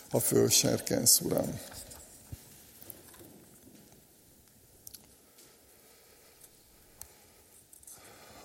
[0.10, 1.60] ha fölserkensz, Uram.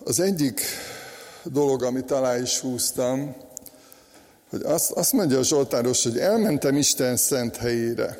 [0.03, 0.61] Az egyik
[1.43, 3.35] dolog, amit alá is húztam,
[4.55, 8.17] hogy azt, azt mondja a Zsoltáros, hogy elmentem Isten szent helyére.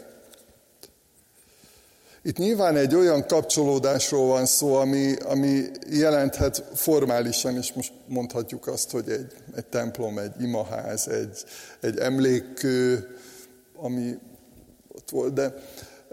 [2.23, 8.91] Itt nyilván egy olyan kapcsolódásról van szó, ami, ami jelenthet formálisan, és most mondhatjuk azt,
[8.91, 11.43] hogy egy, egy templom, egy imaház, egy,
[11.81, 13.07] egy emlékkő,
[13.75, 14.17] ami
[14.95, 15.53] ott volt, de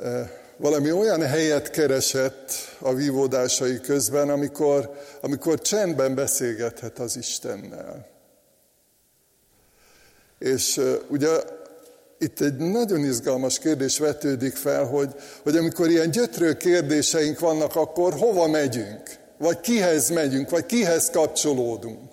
[0.02, 8.11] e, valami olyan helyet keresett a vívódásai közben, amikor, amikor csendben beszélgethet az Istennel.
[10.42, 11.28] És ugye
[12.18, 18.12] itt egy nagyon izgalmas kérdés vetődik fel, hogy, hogy amikor ilyen gyötrő kérdéseink vannak, akkor
[18.12, 19.02] hova megyünk?
[19.38, 20.50] Vagy kihez megyünk?
[20.50, 22.12] Vagy kihez kapcsolódunk?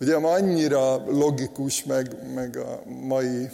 [0.00, 3.48] Ugye ma annyira logikus, meg, meg a mai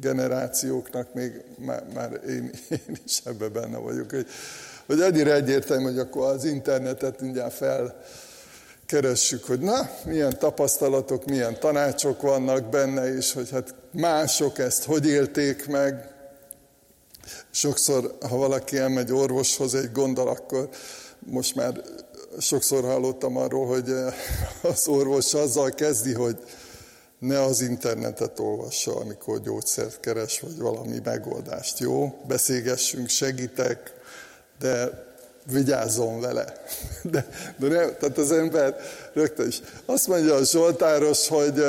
[0.00, 4.26] generációknak még már, már én, én is ebbe benne vagyok, hogy,
[4.86, 8.02] hogy annyira egyértelmű, hogy akkor az internetet mindjárt fel
[8.86, 15.06] keressük, hogy na, milyen tapasztalatok, milyen tanácsok vannak benne, és hogy hát mások ezt hogy
[15.06, 16.08] élték meg.
[17.50, 20.68] Sokszor, ha valaki elmegy orvoshoz egy gondol, akkor
[21.18, 21.82] most már
[22.38, 23.90] sokszor hallottam arról, hogy
[24.62, 26.38] az orvos azzal kezdi, hogy
[27.18, 31.78] ne az internetet olvassa, amikor gyógyszert keres, vagy valami megoldást.
[31.78, 33.92] Jó, beszélgessünk, segítek,
[34.58, 35.04] de
[35.50, 36.44] vigyázzon vele.
[37.02, 37.26] De,
[37.56, 38.76] de nem, tehát az ember
[39.12, 39.60] rögtön is.
[39.84, 41.64] Azt mondja a Zsoltáros, hogy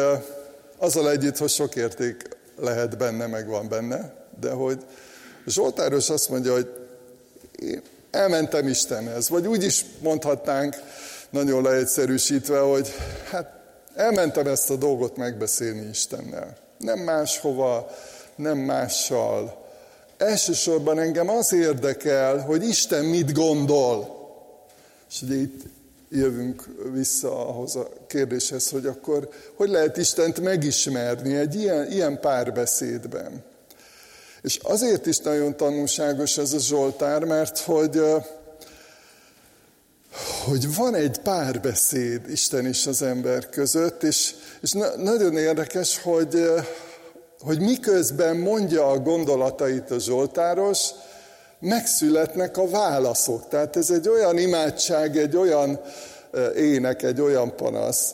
[0.77, 4.85] azzal együtt, hogy sok érték lehet benne, meg van benne, de hogy
[5.47, 6.69] Zsoltáros azt mondja, hogy
[7.59, 10.75] én elmentem Istenhez, vagy úgy is mondhatnánk,
[11.29, 12.93] nagyon leegyszerűsítve, hogy
[13.29, 13.51] hát
[13.95, 16.57] elmentem ezt a dolgot megbeszélni Istennel.
[16.77, 17.89] Nem máshova,
[18.35, 19.64] nem mással.
[20.17, 24.13] Elsősorban engem az érdekel, hogy Isten mit gondol.
[25.09, 25.63] És ugye itt
[26.09, 33.43] jövünk vissza ahhoz a kérdéshez, hogy akkor hogy lehet Istent megismerni egy ilyen, ilyen párbeszédben.
[34.41, 38.01] És azért is nagyon tanulságos ez a Zsoltár, mert hogy,
[40.45, 46.49] hogy van egy párbeszéd Isten és az ember között, és, és na, nagyon érdekes, hogy,
[47.39, 50.89] hogy miközben mondja a gondolatait a Zsoltáros,
[51.59, 53.47] megszületnek a válaszok.
[53.47, 55.79] Tehát ez egy olyan imádság, egy olyan
[56.55, 58.13] ének, egy olyan panasz,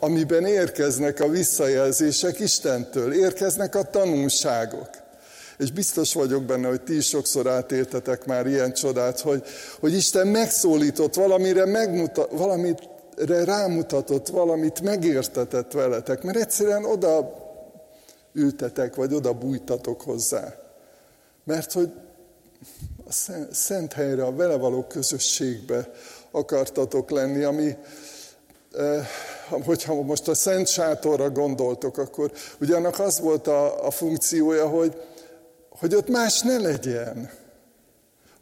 [0.00, 4.88] amiben érkeznek a visszajelzések Istentől, érkeznek a tanulságok.
[5.58, 9.42] És biztos vagyok benne, hogy ti is sokszor átéltetek már ilyen csodát, hogy,
[9.80, 17.42] hogy Isten megszólított valamire, megmuta, valamire rámutatott, valamit megértetett veletek, mert egyszerűen oda
[18.34, 20.54] ültetek, vagy oda bújtatok hozzá.
[21.44, 21.92] Mert hogy
[23.06, 23.12] a
[23.52, 25.90] szent helyre, a vele való közösségbe
[26.30, 27.76] akartatok lenni, ami,
[28.72, 29.06] eh,
[29.64, 35.00] hogyha most a szent sátorra gondoltok, akkor ugye annak az volt a, a funkciója, hogy,
[35.68, 37.30] hogy ott más ne legyen.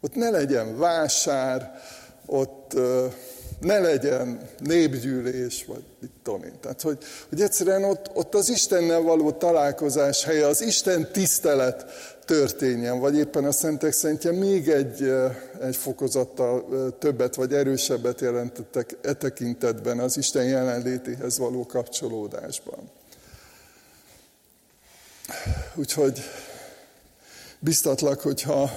[0.01, 1.81] Ott ne legyen vásár,
[2.25, 3.13] ott eh,
[3.63, 6.59] ne legyen népgyűlés, vagy mit tudom én.
[6.61, 6.97] Tehát, hogy,
[7.29, 11.85] hogy egyszerűen ott, ott az Istennel való találkozás helye, az Isten tisztelet
[12.25, 15.13] történjen, vagy éppen a Szentek Szentje még egy,
[15.61, 16.65] egy fokozattal
[16.99, 22.91] többet vagy erősebbet jelentettek e tekintetben az Isten jelenlétéhez való kapcsolódásban.
[25.75, 26.19] Úgyhogy
[27.59, 28.71] biztatlak, hogyha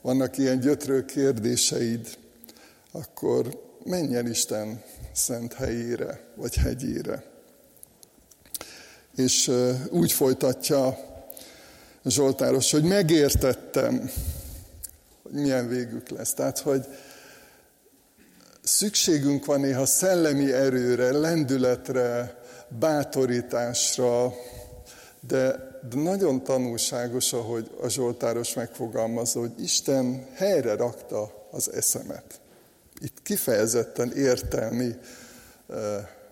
[0.00, 2.08] vannak ilyen gyötrő kérdéseid,
[2.92, 7.24] akkor menj el Isten szent helyére, vagy hegyére.
[9.16, 9.50] És
[9.90, 10.98] úgy folytatja
[12.04, 14.10] Zsoltáros, hogy megértettem,
[15.22, 16.34] hogy milyen végük lesz.
[16.34, 16.86] Tehát, hogy
[18.62, 24.32] szükségünk van néha szellemi erőre, lendületre, bátorításra,
[25.20, 25.56] de,
[25.90, 32.40] de nagyon tanulságos, ahogy a Zsoltáros megfogalmazza, hogy Isten helyre rakta az eszemet.
[33.26, 34.94] Kifejezetten értelmi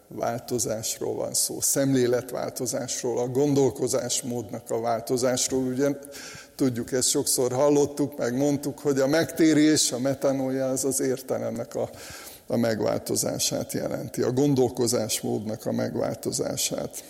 [0.09, 5.63] változásról van szó, szemléletváltozásról, a gondolkozásmódnak a változásról.
[5.63, 5.99] Ugye
[6.55, 11.91] tudjuk, ezt sokszor hallottuk, meg mondtuk, hogy a megtérés, a metanója az az értelemnek a,
[12.47, 17.05] a megváltozását jelenti, a gondolkozásmódnak a megváltozását.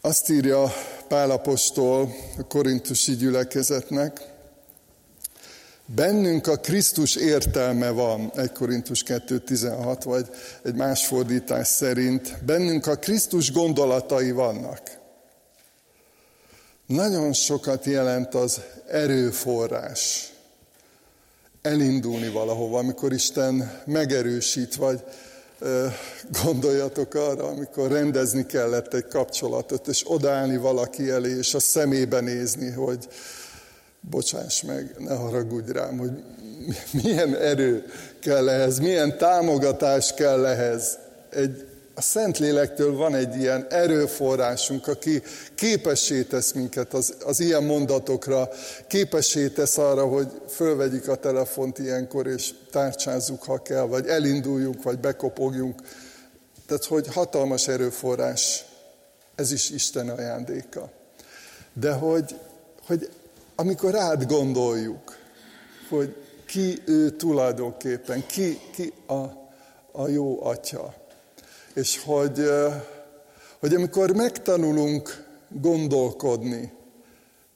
[0.00, 0.72] Azt írja
[1.08, 4.31] Pálapostól a korintusi gyülekezetnek,
[5.94, 10.28] Bennünk a Krisztus értelme van, 1 Korintus 2.16, vagy
[10.62, 14.80] egy más fordítás szerint, bennünk a Krisztus gondolatai vannak.
[16.86, 20.32] Nagyon sokat jelent az erőforrás.
[21.62, 25.04] Elindulni valahova, amikor Isten megerősít, vagy
[26.42, 32.70] gondoljatok arra, amikor rendezni kellett egy kapcsolatot, és odállni valaki elé, és a szemébe nézni,
[32.70, 33.08] hogy,
[34.10, 36.10] bocsáss meg, ne haragudj rám, hogy
[37.02, 37.84] milyen erő
[38.20, 40.98] kell ehhez, milyen támogatás kell ehhez.
[41.30, 45.22] Egy, a Szentlélektől van egy ilyen erőforrásunk, aki
[45.54, 48.48] képessé tesz minket az, az ilyen mondatokra,
[48.86, 54.98] képessé tesz arra, hogy fölvegyük a telefont ilyenkor, és tárcsázzuk, ha kell, vagy elinduljunk, vagy
[54.98, 55.80] bekopogjunk.
[56.66, 58.64] Tehát, hogy hatalmas erőforrás,
[59.34, 60.90] ez is Isten ajándéka.
[61.72, 62.36] De hogy,
[62.86, 63.10] hogy
[63.62, 65.16] amikor átgondoljuk,
[65.88, 69.22] hogy ki ő tulajdonképpen, ki, ki a,
[69.92, 70.94] a jó atya.
[71.74, 72.50] És hogy,
[73.58, 76.72] hogy amikor megtanulunk gondolkodni,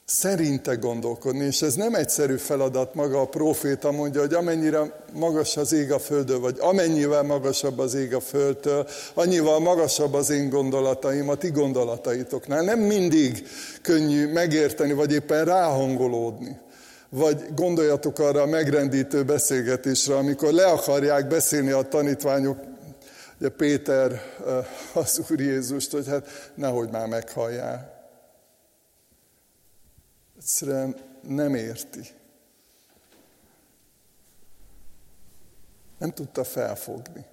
[0.06, 5.72] szerinte gondolkodni, és ez nem egyszerű feladat, maga a proféta mondja, hogy amennyire magas az
[5.72, 11.28] ég a földön, vagy amennyivel magasabb az ég a földtől, annyival magasabb az én gondolataim
[11.28, 12.62] a ti gondolataitoknál.
[12.62, 13.46] Nem mindig
[13.82, 16.58] könnyű megérteni, vagy éppen ráhangolódni.
[17.08, 22.58] Vagy gondoljatok arra a megrendítő beszélgetésre, amikor le akarják beszélni a tanítványok,
[23.40, 24.10] ugye Péter
[24.46, 27.95] eh, az Úr Jézust, hogy hát nehogy már meghallják
[30.46, 30.96] egyszerűen
[31.28, 32.00] nem érti.
[35.98, 37.24] Nem tudta felfogni.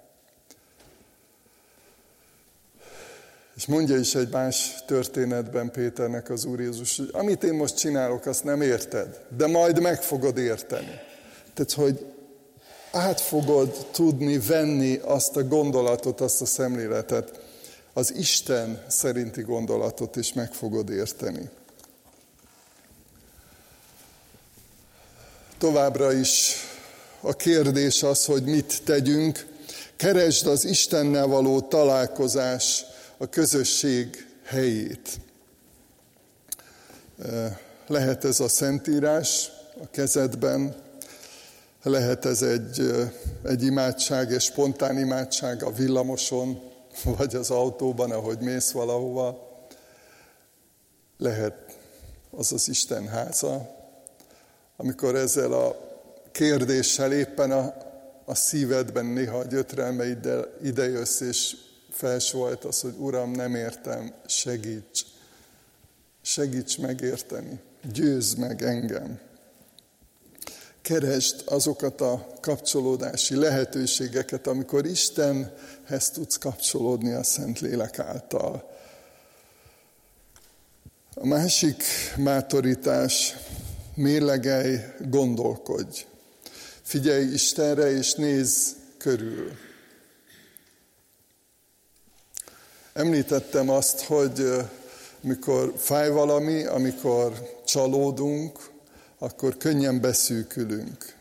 [3.56, 8.26] És mondja is egy más történetben Péternek az Úr Jézus, hogy amit én most csinálok,
[8.26, 11.00] azt nem érted, de majd meg fogod érteni.
[11.54, 12.06] Tehát, hogy
[12.92, 17.40] át fogod tudni venni azt a gondolatot, azt a szemléletet,
[17.94, 21.50] az Isten szerinti gondolatot, és meg fogod érteni.
[25.64, 26.56] Továbbra is
[27.22, 29.48] a kérdés az, hogy mit tegyünk.
[29.96, 32.86] Keresd az Istennel való találkozás,
[33.18, 35.20] a közösség helyét.
[37.88, 39.52] Lehet ez a Szentírás
[39.82, 40.76] a kezedben,
[41.84, 42.92] lehet ez egy,
[43.44, 46.62] egy imádság, egy spontán imádság a villamoson,
[47.04, 49.58] vagy az autóban, ahogy mész valahova.
[51.18, 51.78] Lehet
[52.32, 53.82] az az Isten háza,
[54.78, 55.92] amikor ezzel a
[56.32, 57.74] kérdéssel éppen a,
[58.26, 61.56] a szívedben néha gyötrelmeiddel idejössz, és
[62.62, 65.02] az, hogy Uram, nem értem, segíts.
[66.22, 67.60] Segíts megérteni,
[67.94, 69.20] győzd meg engem.
[70.82, 78.72] Keresd azokat a kapcsolódási lehetőségeket, amikor Istenhez tudsz kapcsolódni a Szentlélek által.
[81.14, 81.84] A másik
[82.18, 83.36] mátorítás,
[83.96, 86.06] mérlegelj, gondolkodj.
[86.82, 89.52] Figyelj Istenre, és nézz körül.
[92.94, 94.48] Említettem azt, hogy
[95.20, 98.60] mikor fáj valami, amikor csalódunk,
[99.18, 101.16] akkor könnyen beszűkülünk.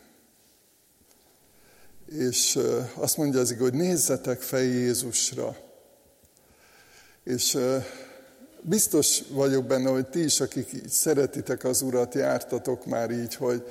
[2.05, 2.59] És
[2.93, 5.57] azt mondja az hogy nézzetek fel Jézusra.
[7.23, 7.57] És
[8.63, 13.63] biztos vagyok benne, hogy ti is, akik így szeretitek az Urat, jártatok már így, hogy,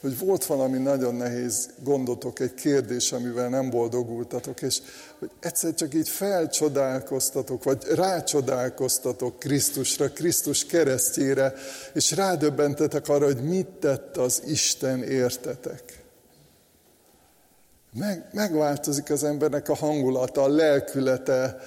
[0.00, 4.78] hogy volt valami nagyon nehéz gondotok, egy kérdés, amivel nem boldogultatok, és
[5.18, 11.54] hogy egyszer csak így felcsodálkoztatok, vagy rácsodálkoztatok Krisztusra, Krisztus keresztjére,
[11.92, 15.82] és rádöbbentetek arra, hogy mit tett az Isten értetek.
[17.92, 21.60] Meg, megváltozik az embernek a hangulata, a lelkülete,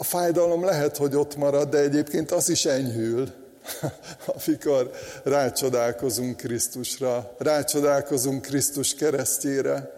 [0.00, 3.28] a fájdalom lehet, hogy ott marad, de egyébként az is enyhül,
[4.34, 4.90] amikor
[5.24, 9.92] rácsodálkozunk Krisztusra, rácsodálkozunk Krisztus keresztjére,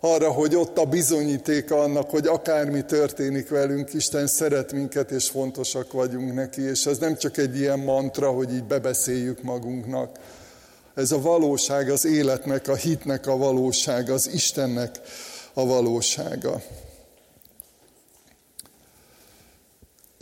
[0.00, 5.92] arra, hogy ott a bizonyítéka annak, hogy akármi történik velünk, Isten szeret minket, és fontosak
[5.92, 10.18] vagyunk neki, és ez nem csak egy ilyen mantra, hogy így bebeszéljük magunknak.
[10.94, 15.00] Ez a valóság, az életnek, a hitnek a valósága, az Istennek
[15.52, 16.62] a valósága.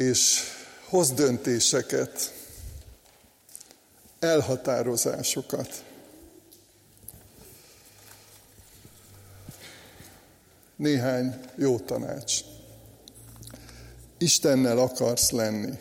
[0.02, 0.40] És
[0.88, 2.34] hoz döntéseket,
[4.18, 5.84] elhatározásokat.
[10.76, 12.40] Néhány jó tanács.
[14.18, 15.78] Istennel akarsz lenni.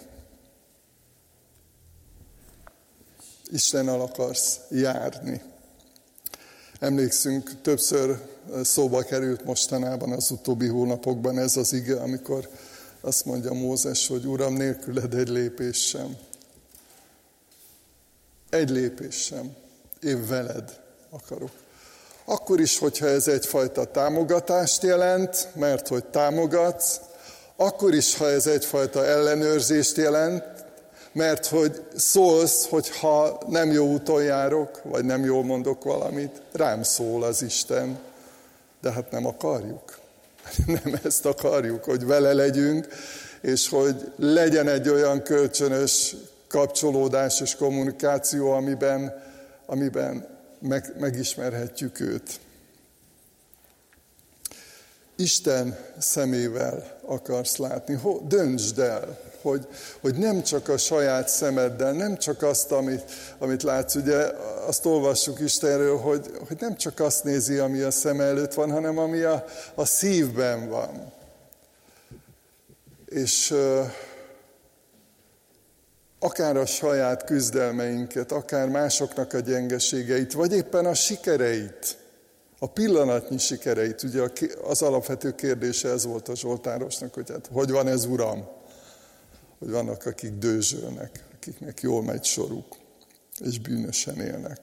[3.52, 5.42] Istennel akarsz járni.
[6.80, 8.28] Emlékszünk, többször
[8.64, 12.50] szóba került mostanában az utóbbi hónapokban ez az ige, amikor
[13.02, 16.18] azt mondja Mózes, hogy Uram, nélküled egy lépés sem.
[18.50, 19.56] Egy lépés sem.
[20.02, 20.80] Én veled
[21.10, 21.52] akarok.
[22.26, 27.00] Akkor is, hogyha ez egyfajta támogatást jelent, mert hogy támogatsz,
[27.56, 30.44] akkor is, ha ez egyfajta ellenőrzést jelent,
[31.12, 36.84] mert hogy szólsz, hogy ha nem jó úton járok, vagy nem jól mondok valamit, rám
[36.84, 38.00] szól az Isten.
[38.82, 40.01] De hát nem akarjuk.
[40.66, 42.88] Nem ezt akarjuk, hogy vele legyünk,
[43.42, 46.16] és hogy legyen egy olyan kölcsönös
[46.48, 49.24] kapcsolódás és kommunikáció, amiben,
[49.66, 50.28] amiben
[50.60, 52.40] meg, megismerhetjük őt.
[55.16, 58.00] Isten szemével akarsz látni.
[58.28, 59.68] Döntsd el, hogy,
[60.02, 63.04] hogy nem csak a saját szemeddel, nem csak azt, amit,
[63.38, 63.96] amit látsz.
[63.96, 64.18] Ugye
[64.68, 68.98] azt olvassuk Istenről, hogy, hogy nem csak azt nézi, ami a szem előtt van, hanem
[68.98, 69.46] ami a,
[69.76, 71.14] a szívben van.
[73.06, 73.54] És
[76.20, 81.98] akár a saját küzdelmeinket, akár másoknak a gyengeségeit, vagy éppen a sikereit,
[82.64, 84.04] a pillanatnyi sikereit.
[84.04, 84.24] Ugye
[84.64, 88.48] az alapvető kérdése ez volt a Zsoltárosnak, hogy hát hogy van ez Uram?
[89.60, 92.76] Hogy vannak, akik dőzsölnek, akiknek jól megy soruk,
[93.40, 94.60] és bűnösen élnek.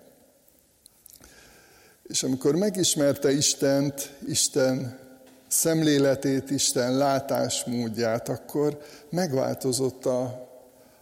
[2.02, 4.98] És amikor megismerte Istent, Isten
[5.48, 8.80] szemléletét, Isten látásmódját, akkor
[9.10, 10.46] megváltozott a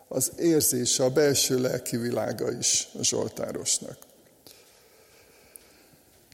[0.09, 4.05] az érzése, a belső lelki világa is a Zsoltárosnak.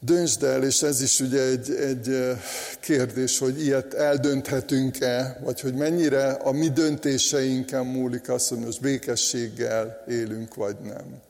[0.05, 2.36] Döntsd el, és ez is ugye egy, egy
[2.80, 10.05] kérdés, hogy ilyet eldönthetünk-e, vagy hogy mennyire a mi döntéseinken múlik az, hogy most békességgel
[10.09, 11.20] élünk, vagy nem.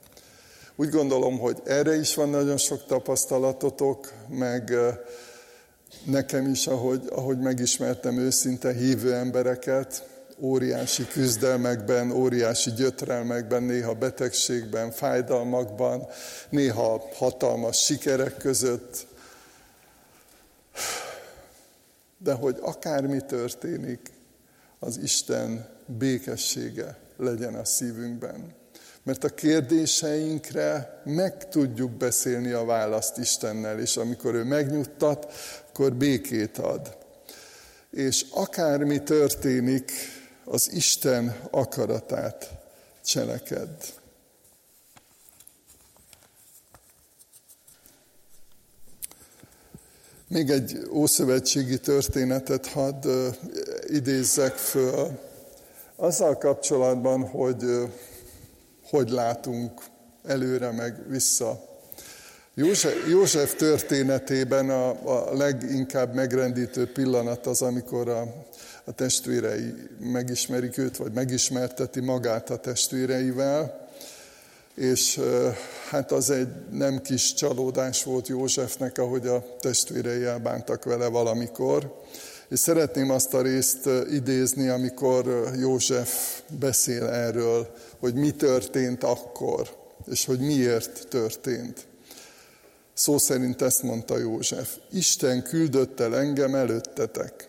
[0.77, 4.75] Úgy gondolom, hogy erre is van nagyon sok tapasztalatotok, meg
[6.05, 10.09] nekem is, ahogy, ahogy megismertem őszinte hívő embereket,
[10.43, 16.07] óriási küzdelmekben, óriási gyötrelmekben, néha betegségben, fájdalmakban,
[16.51, 19.07] néha hatalmas sikerek között.
[22.19, 24.11] De hogy akármi történik,
[24.79, 28.55] az Isten békessége legyen a szívünkben.
[29.03, 35.33] Mert a kérdéseinkre meg tudjuk beszélni a választ Istennel, és amikor ő megnyugtat,
[35.69, 36.97] akkor békét ad.
[37.91, 39.93] És akármi történik,
[40.45, 42.51] az Isten akaratát
[43.05, 44.01] cseleked.
[50.29, 53.07] Még egy ószövetségi történetet hadd
[53.87, 55.19] idézzek föl,
[55.97, 57.91] azzal kapcsolatban, hogy
[58.93, 59.81] hogy látunk
[60.25, 61.65] előre meg vissza.
[62.55, 68.23] József, József történetében a, a leginkább megrendítő pillanat az, amikor a,
[68.85, 73.91] a testvérei megismerik őt, vagy megismerteti magát a testvéreivel,
[74.75, 75.21] és
[75.91, 82.01] hát az egy nem kis csalódás volt Józsefnek, ahogy a testvérei elbántak vele valamikor.
[82.49, 89.77] És szeretném azt a részt idézni, amikor József beszél erről, hogy mi történt akkor,
[90.11, 91.87] és hogy miért történt.
[92.95, 97.49] Szó szerint ezt mondta József, Isten küldött el engem előttetek.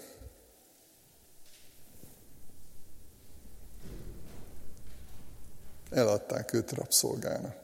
[5.93, 7.55] Eladták őt rabszolgának.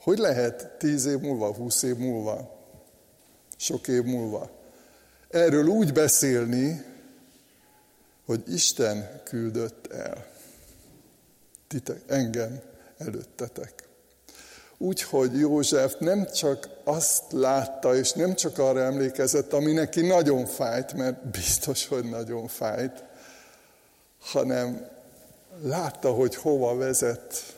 [0.00, 2.58] Hogy lehet tíz év múlva, húsz év múlva,
[3.56, 4.58] sok év múlva
[5.30, 6.84] erről úgy beszélni,
[8.26, 10.26] hogy Isten küldött el
[11.68, 12.60] titek, engem
[12.98, 13.88] előttetek.
[14.78, 20.92] Úgyhogy József nem csak azt látta, és nem csak arra emlékezett, ami neki nagyon fájt,
[20.92, 23.04] mert biztos, hogy nagyon fájt,
[24.20, 24.88] hanem
[25.62, 27.54] látta, hogy hova vezet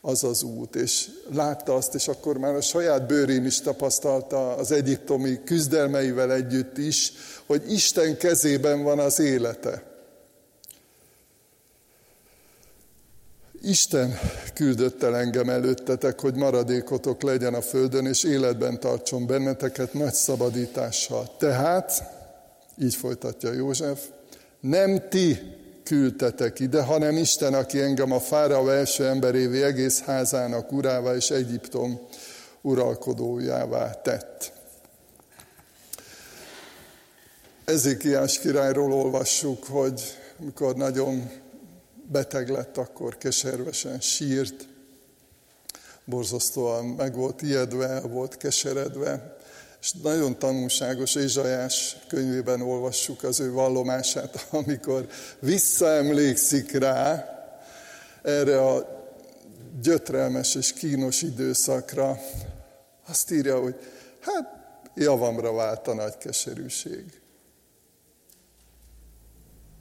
[0.00, 4.72] az az út, és látta azt, és akkor már a saját bőrén is tapasztalta az
[4.72, 7.12] egyiptomi küzdelmeivel együtt is,
[7.46, 9.90] hogy Isten kezében van az élete.
[13.62, 14.18] Isten
[14.54, 21.36] küldött el engem előttetek, hogy maradékotok legyen a földön, és életben tartson benneteket nagy szabadítással.
[21.38, 22.02] Tehát,
[22.78, 24.08] így folytatja József,
[24.60, 25.38] nem ti
[25.84, 32.00] küldtetek ide, hanem Isten, aki engem a fáraó első emberévé egész házának urává és Egyiptom
[32.60, 34.52] uralkodójává tett.
[37.64, 40.02] Ezékiás királyról olvassuk, hogy
[40.38, 41.30] mikor nagyon
[42.10, 44.68] beteg lett, akkor keservesen sírt,
[46.04, 49.36] borzasztóan meg volt ijedve, volt keseredve,
[49.82, 55.08] és nagyon tanulságos Ézsajás könyvében olvassuk az ő vallomását, amikor
[55.38, 57.26] visszaemlékszik rá
[58.22, 59.00] erre a
[59.80, 62.18] gyötrelmes és kínos időszakra,
[63.06, 63.74] azt írja, hogy
[64.20, 64.60] hát
[64.94, 67.20] javamra vált a nagy keserűség.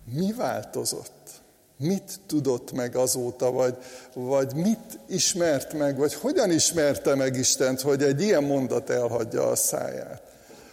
[0.06, 1.41] Mi változott?
[1.82, 3.78] Mit tudott meg azóta, vagy,
[4.14, 9.56] vagy mit ismert meg, vagy hogyan ismerte meg Istent, hogy egy ilyen mondat elhagyja a
[9.56, 10.22] száját.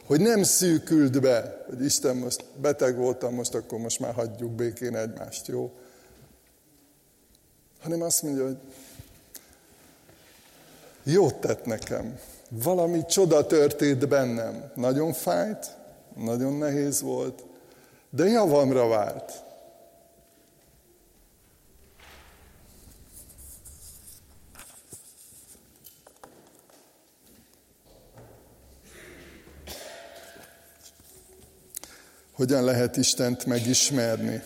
[0.06, 4.96] Hogy nem szűkült be, hogy Isten most beteg voltam, most akkor most már hagyjuk békén
[4.96, 5.70] egymást, jó?
[7.80, 8.58] Hanem azt mondja, hogy
[11.02, 12.18] jót tett nekem.
[12.48, 14.70] Valami csoda történt bennem.
[14.74, 15.76] Nagyon fájt,
[16.16, 17.44] nagyon nehéz volt,
[18.10, 19.32] de javamra vált.
[32.38, 34.42] Hogyan lehet Istent megismerni?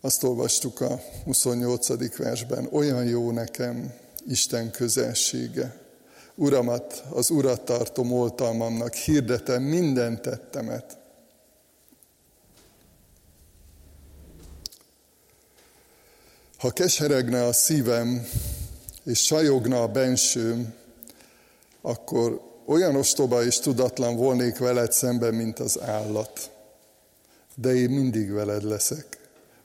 [0.00, 2.16] Azt olvastuk a 28.
[2.16, 3.94] versben, olyan jó nekem
[4.26, 5.76] Isten közelsége.
[6.34, 10.98] Uramat, az urat tartom oltalmamnak, hirdetem minden tettemet.
[16.58, 18.26] Ha keseregne a szívem,
[19.04, 20.74] és sajogna a bensőm,
[21.80, 26.50] akkor olyan ostoba és tudatlan volnék veled szemben, mint az állat.
[27.54, 29.18] De én mindig veled leszek,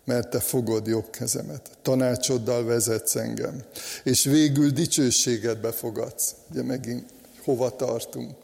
[0.04, 1.70] mert te fogod jobb kezemet.
[1.82, 3.64] Tanácsoddal vezetsz engem,
[4.04, 6.36] és végül dicsőséget befogadsz.
[6.52, 7.10] Ugye megint
[7.44, 8.36] hova tartunk,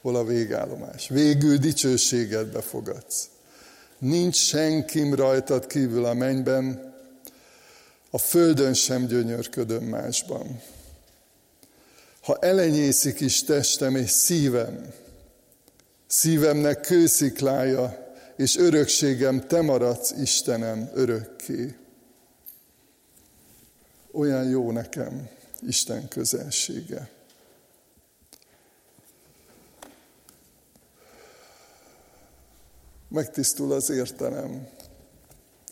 [0.00, 1.08] hol a végállomás.
[1.08, 3.28] Végül dicsőségedbe fogadsz.
[3.98, 6.94] Nincs senkim rajtad kívül a mennyben,
[8.10, 10.60] a földön sem gyönyörködöm másban.
[12.28, 14.92] Ha elenyészik is testem és szívem,
[16.06, 21.76] szívemnek kősziklája, és örökségem, te maradsz, Istenem, örökké.
[24.12, 25.28] Olyan jó nekem
[25.66, 27.10] Isten közelsége.
[33.08, 34.68] Megtisztul az értelem.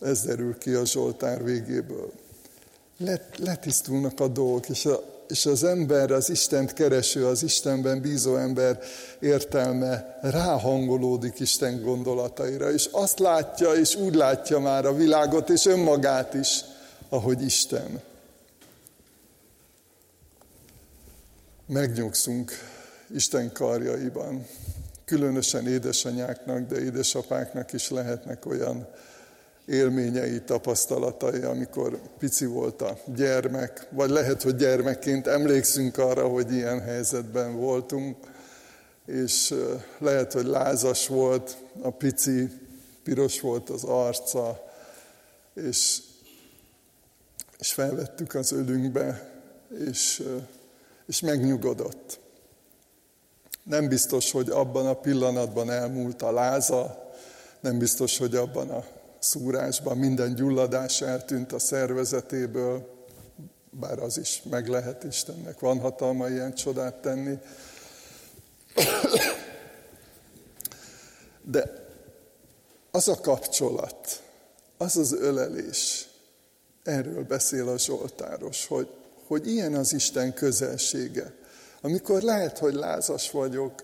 [0.00, 2.12] Ez derül ki a Zsoltár végéből.
[3.36, 8.78] letisztulnak a dolgok, és, a, és az ember, az Istent kereső, az Istenben bízó ember
[9.20, 16.34] értelme ráhangolódik Isten gondolataira, és azt látja, és úgy látja már a világot, és önmagát
[16.34, 16.64] is,
[17.08, 18.00] ahogy Isten.
[21.66, 22.52] Megnyugszunk
[23.14, 24.46] Isten karjaiban
[25.04, 28.88] különösen édesanyáknak, de édesapáknak is lehetnek olyan
[29.66, 36.80] élményei, tapasztalatai, amikor pici volt a gyermek, vagy lehet, hogy gyermekként emlékszünk arra, hogy ilyen
[36.80, 38.16] helyzetben voltunk,
[39.06, 39.54] és
[39.98, 42.50] lehet, hogy lázas volt a pici,
[43.02, 44.64] piros volt az arca,
[45.54, 46.02] és,
[47.58, 49.30] és felvettük az ölünkbe,
[49.88, 50.22] és,
[51.06, 52.18] és megnyugodott.
[53.62, 57.12] Nem biztos, hogy abban a pillanatban elmúlt a láza,
[57.60, 58.84] nem biztos, hogy abban a
[59.18, 62.94] szúrásban minden gyulladás eltűnt a szervezetéből,
[63.70, 67.38] bár az is meg lehet Istennek, van hatalma ilyen csodát tenni.
[71.42, 71.84] De
[72.90, 74.22] az a kapcsolat,
[74.76, 76.08] az az ölelés,
[76.82, 78.88] erről beszél a Zsoltáros, hogy,
[79.26, 81.34] hogy ilyen az Isten közelsége
[81.86, 83.82] amikor lehet, hogy lázas vagyok,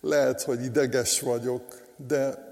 [0.00, 2.43] lehet, hogy ideges vagyok, de,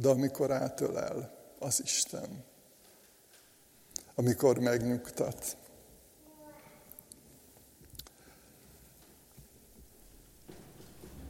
[0.00, 2.44] de amikor átölel az Isten,
[4.14, 5.56] amikor megnyugtat.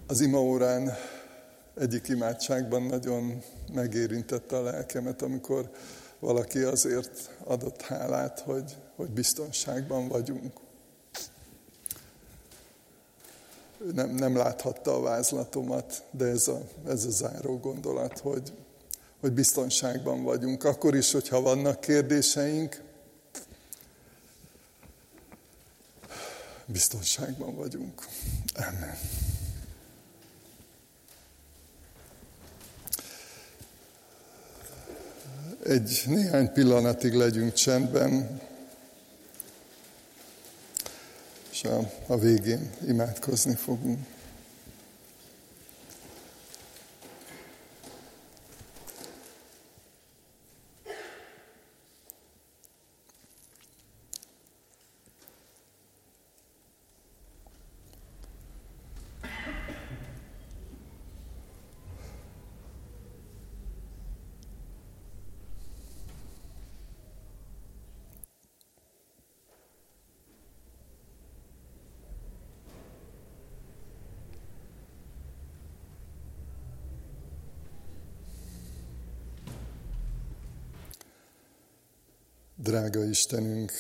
[0.07, 0.93] Az imaórán
[1.75, 3.43] egyik imádságban nagyon
[3.73, 5.71] megérintette a lelkemet, amikor
[6.19, 10.53] valaki azért adott hálát, hogy, hogy biztonságban vagyunk.
[13.95, 18.53] nem, nem láthatta a vázlatomat, de ez a, ez a záró gondolat, hogy,
[19.21, 20.65] hogy biztonságban vagyunk.
[20.65, 22.83] Akkor is, hogyha vannak kérdéseink,
[26.67, 28.07] biztonságban vagyunk.
[28.55, 28.99] Amen.
[35.65, 38.41] Egy néhány pillanatig legyünk csendben.
[41.63, 44.07] és a, a végén imádkozni fogunk.
[82.63, 83.73] Drága Istenünk,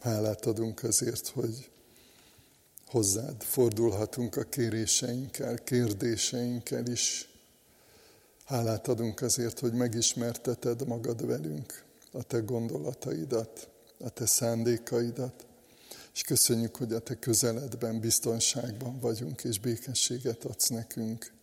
[0.00, 1.70] hálát adunk azért, hogy
[2.86, 7.28] hozzád fordulhatunk a kéréseinkkel, kérdéseinkkel is.
[8.44, 13.68] Hálát adunk azért, hogy megismerteted magad velünk, a te gondolataidat,
[13.98, 15.46] a te szándékaidat,
[16.14, 21.33] és köszönjük, hogy a te közeledben, biztonságban vagyunk, és békességet adsz nekünk.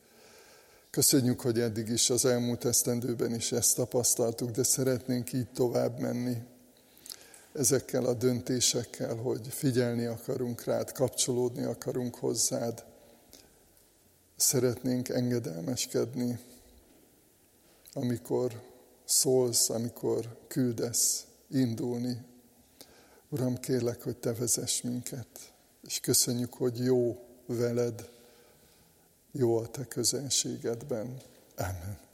[0.91, 6.37] Köszönjük, hogy eddig is az elmúlt esztendőben is ezt tapasztaltuk, de szeretnénk így tovább menni
[7.53, 12.83] ezekkel a döntésekkel, hogy figyelni akarunk rád, kapcsolódni akarunk hozzád.
[14.35, 16.39] Szeretnénk engedelmeskedni,
[17.93, 18.61] amikor
[19.05, 22.17] szólsz, amikor küldesz, indulni.
[23.29, 25.27] Uram, kérlek, hogy Te vezess minket,
[25.87, 28.09] és köszönjük, hogy jó veled,
[29.31, 31.17] jó a te közönségedben.
[31.55, 32.10] Amen.